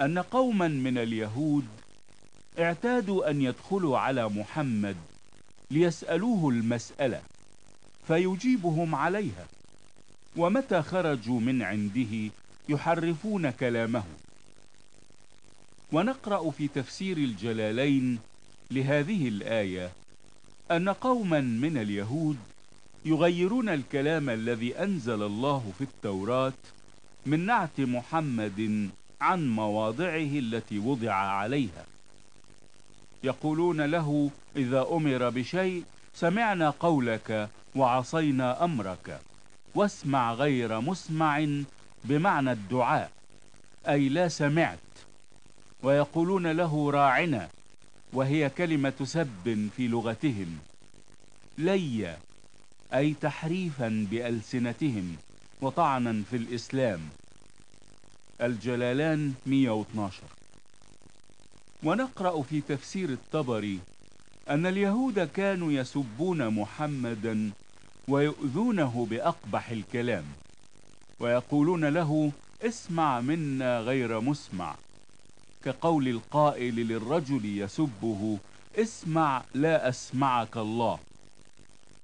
[0.00, 1.66] أن قوما من اليهود
[2.58, 4.96] اعتادوا أن يدخلوا على محمد
[5.70, 7.22] ليسألوه المسألة
[8.06, 9.46] فيجيبهم عليها.
[10.36, 12.30] ومتى خرجوا من عنده
[12.68, 14.04] يحرفون كلامه.
[15.92, 18.18] ونقرأ في تفسير الجلالين
[18.70, 19.92] لهذه الآية
[20.70, 22.36] أن قوما من اليهود
[23.04, 26.52] يغيرون الكلام الذي أنزل الله في التوراة
[27.26, 28.90] من نعت محمد
[29.20, 31.84] عن مواضعه التي وضع عليها.
[33.24, 35.84] يقولون له إذا أمر بشيء
[36.14, 39.20] سمعنا قولك وعصينا أمرك.
[39.74, 41.48] واسمع غير مسمع
[42.04, 43.10] بمعنى الدعاء
[43.88, 44.78] أي لا سمعت
[45.82, 47.48] ويقولون له راعنا
[48.12, 50.58] وهي كلمة سب في لغتهم.
[51.58, 52.16] لي
[52.94, 55.16] أي تحريفا بألسنتهم
[55.60, 57.00] وطعنا في الإسلام.
[58.42, 60.22] الجلالان 112
[61.82, 63.78] ونقرأ في تفسير الطبري
[64.50, 67.50] أن اليهود كانوا يسبون محمدا
[68.08, 70.24] ويؤذونه بأقبح الكلام
[71.20, 72.32] ويقولون له
[72.62, 74.74] اسمع منا غير مسمع.
[75.64, 78.38] كقول القائل للرجل يسبه
[78.76, 80.98] اسمع لا أسمعك الله.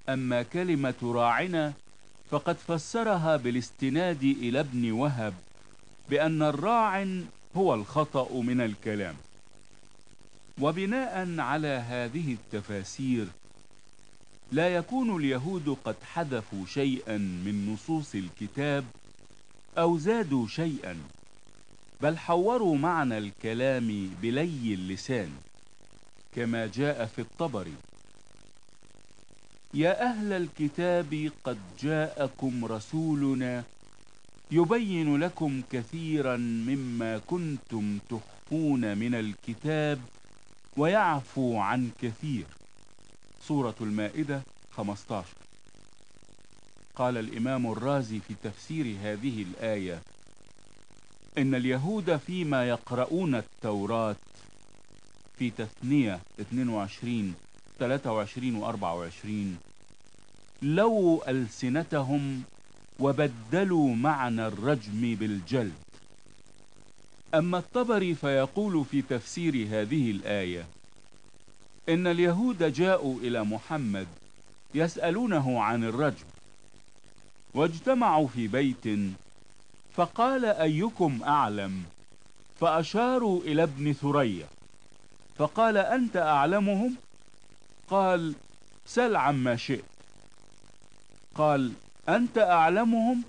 [0.08, 1.72] أما كلمة راعنا
[2.30, 5.34] فقد فسرها بالاستناد إلى ابن وهب
[6.10, 7.20] بأن الراع
[7.56, 9.14] هو الخطأ من الكلام.
[10.60, 13.26] وبناء على هذه التفاسير
[14.52, 18.84] لا يكون اليهود قد حذفوا شيئا من نصوص الكتاب
[19.78, 20.96] أو زادوا شيئا.
[22.02, 25.30] بل حوروا معنى الكلام بلي اللسان
[26.34, 27.74] كما جاء في الطبري
[29.74, 33.64] يا أهل الكتاب قد جاءكم رسولنا
[34.50, 40.00] يبين لكم كثيرا مما كنتم تخفون من الكتاب
[40.76, 42.46] ويعفو عن كثير.
[43.42, 44.42] سورة المائدة
[44.76, 45.26] 15
[46.96, 50.02] قال الإمام الرازي في تفسير هذه الآية
[51.38, 54.16] إن اليهود فيما يقرؤون التوراة
[55.38, 57.34] في تثنية 22
[57.78, 59.58] 23 و 24
[60.62, 62.42] لو ألسنتهم
[63.00, 65.72] وبدلوا معنى الرجم بالجلد.
[67.34, 70.66] أما الطبري فيقول في تفسير هذه الآية
[71.88, 74.06] إن اليهود جاءوا إلى محمد
[74.74, 76.24] يسألونه عن الرجم
[77.54, 78.86] واجتمعوا في بيت
[79.96, 81.82] فقال أيكم أعلم؟
[82.60, 84.46] فأشاروا إلى ابن ثريا.
[85.38, 86.96] فقال أنت أعلمهم؟
[87.90, 88.34] قال
[88.86, 89.84] سل عما شئت.
[91.34, 91.72] قال
[92.08, 93.22] أنت أعلمهم؟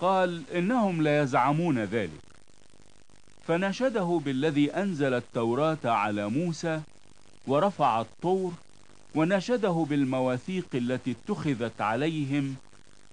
[0.00, 2.26] قال إنهم لا يزعمون ذلك.
[3.46, 6.80] فنشده بالذي أنزل التوراة على موسى
[7.46, 8.52] ورفع الطور
[9.14, 12.56] ونشده بالمواثيق التي اتخذت عليهم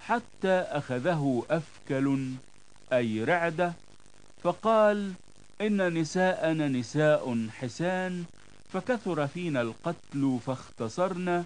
[0.07, 2.29] حتى أخذه أفكل
[2.93, 3.73] أي رعدة
[4.43, 5.13] فقال
[5.61, 8.23] إن نساءنا نساء حسان
[8.73, 11.43] فكثر فينا القتل فاختصرنا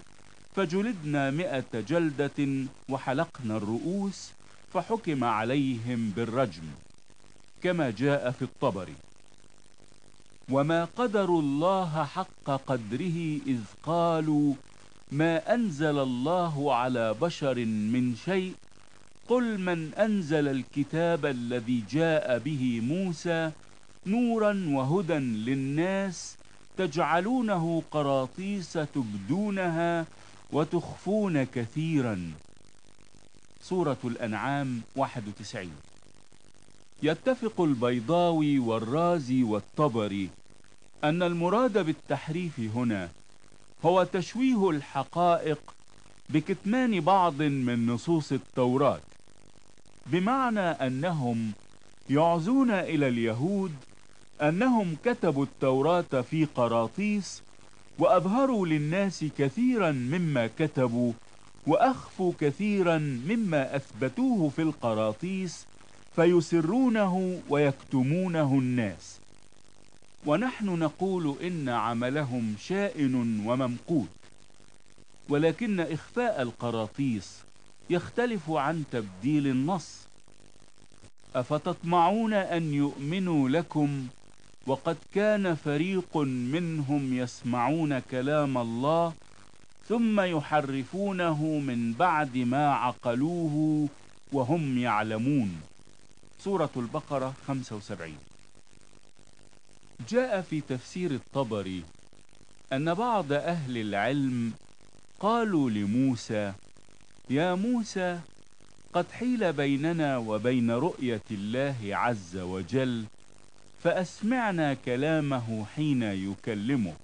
[0.56, 4.30] فجلدنا مئة جلدة وحلقنا الرؤوس
[4.72, 6.62] فحكم عليهم بالرجم
[7.62, 8.94] كما جاء في الطبري
[10.50, 14.54] وما قدروا الله حق قدره إذ قالوا
[15.12, 18.54] ما أنزل الله على بشر من شيء؟
[19.28, 23.50] قل من أنزل الكتاب الذي جاء به موسى
[24.06, 26.36] نورا وهدى للناس
[26.76, 30.06] تجعلونه قراطيس تبدونها
[30.52, 32.32] وتخفون كثيرا.
[33.62, 35.70] سورة الأنعام 91
[37.02, 40.30] يتفق البيضاوي والرازي والطبري
[41.04, 43.08] أن المراد بالتحريف هنا
[43.84, 45.58] هو تشويه الحقائق
[46.28, 49.00] بكتمان بعض من نصوص التوراة
[50.06, 51.52] بمعنى أنهم
[52.10, 53.72] يعزون إلى اليهود
[54.42, 57.42] أنهم كتبوا التوراة في قراطيس
[57.98, 61.12] وأظهروا للناس كثيرا مما كتبوا
[61.66, 65.66] وأخفوا كثيرا مما أثبتوه في القراطيس
[66.16, 69.17] فيسرونه ويكتمونه الناس.
[70.26, 74.08] ونحن نقول إن عملهم شائن وممقوت.
[75.28, 77.38] ولكن إخفاء القراطيس
[77.90, 79.98] يختلف عن تبديل النص.
[81.34, 84.06] أفتطمعون أن يؤمنوا لكم؟
[84.66, 86.16] وقد كان فريق
[86.52, 89.12] منهم يسمعون كلام الله
[89.88, 93.88] ثم يحرفونه من بعد ما عقلوه
[94.32, 95.60] وهم يعلمون.
[96.38, 98.27] سورة البقرة 75
[100.06, 101.82] جاء في تفسير الطبري
[102.72, 104.52] أن بعض أهل العلم
[105.20, 106.52] قالوا لموسى
[107.30, 108.20] يا موسى
[108.92, 113.04] قد حيل بيننا وبين رؤية الله عز وجل
[113.84, 116.96] فأسمعنا كلامه حين يكلمك.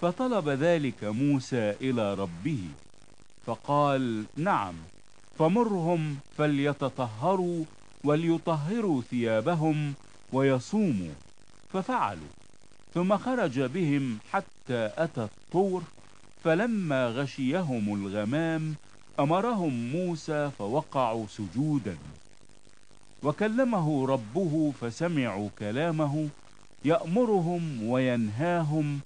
[0.00, 2.60] فطلب ذلك موسى إلى ربه
[3.46, 4.74] فقال نعم
[5.38, 7.64] فمرهم فليتطهروا
[8.04, 9.94] وليطهروا ثيابهم
[10.32, 11.12] ويصوموا.
[11.76, 12.32] ففعلوا
[12.94, 15.82] ثم خرج بهم حتى أتى الطور
[16.44, 18.74] فلما غشيهم الغمام
[19.20, 21.96] أمرهم موسى فوقعوا سجودا.
[23.22, 26.28] وكلمه ربه فسمعوا كلامه
[26.84, 29.00] يأمرهم وينهاهم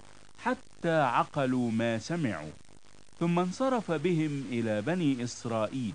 [0.45, 2.55] حتى عقلوا ما سمعوا
[3.21, 5.95] ثم انصرف بهم إلى بني إسرائيل.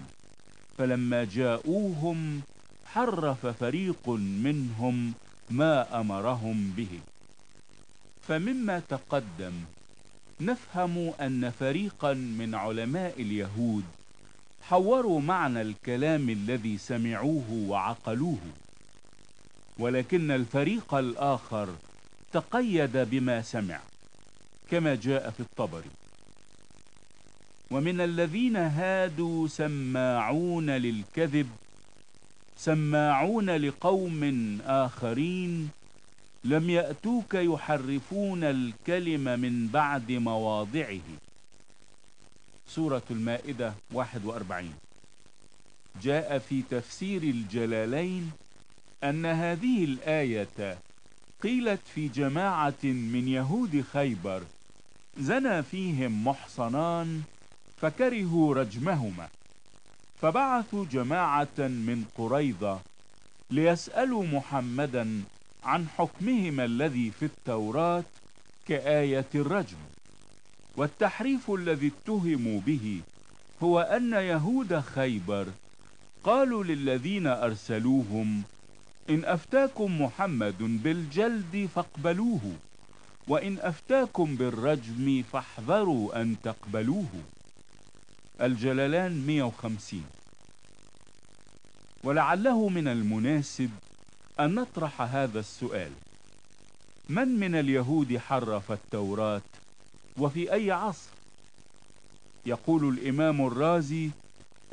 [0.78, 2.42] فلما جاءوهم
[2.86, 4.10] حرف فريق
[4.46, 5.14] منهم
[5.50, 7.00] ما أمرهم به.
[8.28, 9.54] فمما تقدم
[10.42, 13.84] نفهم أن فريقا من علماء اليهود
[14.62, 18.40] حوروا معنى الكلام الذي سمعوه وعقلوه
[19.80, 21.76] ولكن الفريق الآخر
[22.34, 23.80] تقيد بما سمع
[24.72, 25.90] كما جاء في الطبري.
[27.72, 31.50] ومن الذين هادوا سماعون للكذب
[32.58, 35.70] سماعون لقوم آخرين
[36.44, 41.00] لم يأتوك يحرفون الكلم من بعد مواضعه.
[42.68, 44.74] سورة المائدة 41
[46.02, 48.32] جاء في تفسير الجلالين
[49.04, 50.78] أن هذه الآية
[51.44, 54.44] قيلت في جماعة من يهود خيبر
[55.18, 57.22] زنى فيهم محصنان
[57.82, 59.28] فكرهوا رجمهما.
[60.22, 62.80] فبعثوا جماعة من قريظة
[63.52, 65.24] ليسألوا محمدا
[65.64, 68.04] عن حكمهما الذي في التوراة
[68.68, 69.78] كآية الرجم.
[70.78, 73.02] والتحريف الذي اتهموا به
[73.64, 75.48] هو أن يهود خيبر
[76.24, 78.44] قالوا للذين أرسلوهم
[79.10, 82.42] إن أفتاكم محمد بالجلد فاقبلوه
[83.28, 87.10] وإن أفتاكم بالرجم فاحذروا أن تقبلوه.
[88.42, 90.04] الجلالان 150
[92.04, 93.70] ولعله من المناسب
[94.40, 95.92] أن نطرح هذا السؤال.
[97.10, 99.42] من من اليهود حرف التوراة
[100.18, 101.10] وفي أي عصر؟
[102.46, 104.10] يقول الإمام الرازي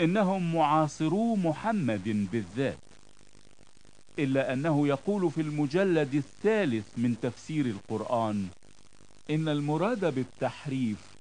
[0.01, 2.79] إنهم معاصرو محمد بالذات
[4.19, 8.49] إلا أنه يقول في المجلد الثالث من تفسير القرآن
[9.31, 11.12] إن المراد بالتحريف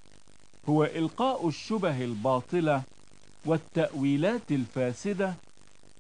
[0.70, 2.82] هو إلقاء الشبه الباطلة
[3.46, 5.34] والتأويلات الفاسدة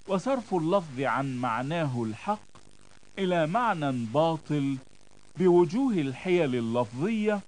[0.07, 2.39] وصرف اللفظ عن معناه الحق
[3.19, 4.77] إلى معنى باطل
[5.37, 7.39] بوجوه الحيل اللفظية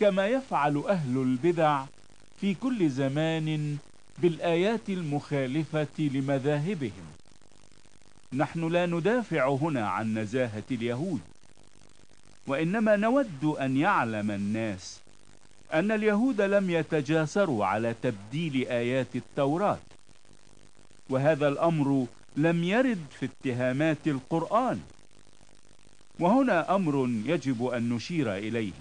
[0.00, 1.84] كما يفعل أهل البدع
[2.40, 3.76] في كل زمان
[4.18, 7.06] بالآيات المخالفة لمذاهبهم.
[8.32, 11.20] نحن لا ندافع هنا عن نزاهة اليهود
[12.46, 15.00] وإنما نود أن يعلم الناس
[15.72, 19.78] أن اليهود لم يتجاسروا على تبديل آيات التوراة
[21.10, 24.80] وهذا الأمر لم يرد في اتهامات القرآن.
[26.20, 28.72] وهنا أمر يجب أن نشير إليه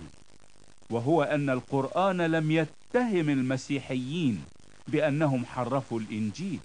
[0.89, 4.43] وهو أن القرآن لم يتهم المسيحيين
[4.87, 6.59] بأنهم حرفوا الإنجيل.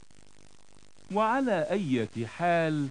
[1.13, 2.89] وعلى أي حال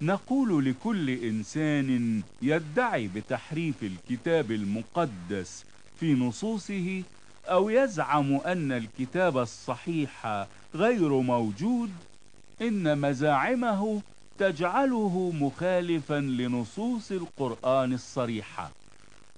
[0.00, 5.64] نقول لكل إنسان يدعي بتحريف الكتاب المقدس
[6.00, 7.02] في نصوصه
[7.46, 11.90] أو يزعم أن الكتاب الصحيح غير موجود
[12.62, 14.02] إن مزاعمه
[14.38, 18.70] تجعله مخالفا لنصوص القرآن الصريحة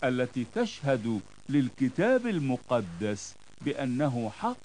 [0.04, 4.56] التي تشهد للكتاب المقدس بأنه حق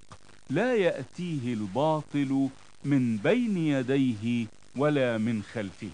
[0.49, 2.49] لا يأتيه الباطل
[2.83, 4.45] من بين يديه
[4.75, 5.89] ولا من خلفه.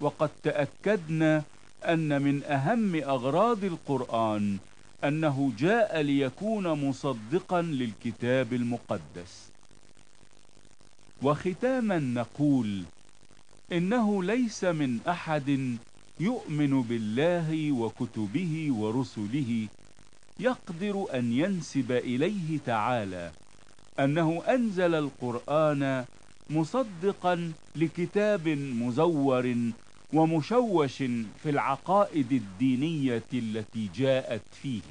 [0.00, 1.42] وقد تأكدنا
[1.84, 4.58] أن من أهم أغراض القرآن
[5.04, 9.48] أنه جاء ليكون مصدقا للكتاب المقدس.
[11.22, 12.82] وختاما نقول
[13.72, 15.76] إنه ليس من أحد
[16.20, 19.68] يؤمن بالله وكتبه ورسله
[20.40, 23.30] يقدر أن ينسب إليه تعالى
[24.00, 26.04] أنه أنزل القرآن
[26.50, 29.70] مصدقا لكتاب مزور
[30.14, 30.96] ومشوش
[31.42, 34.82] في العقائد الدينية التي جاءت فيه.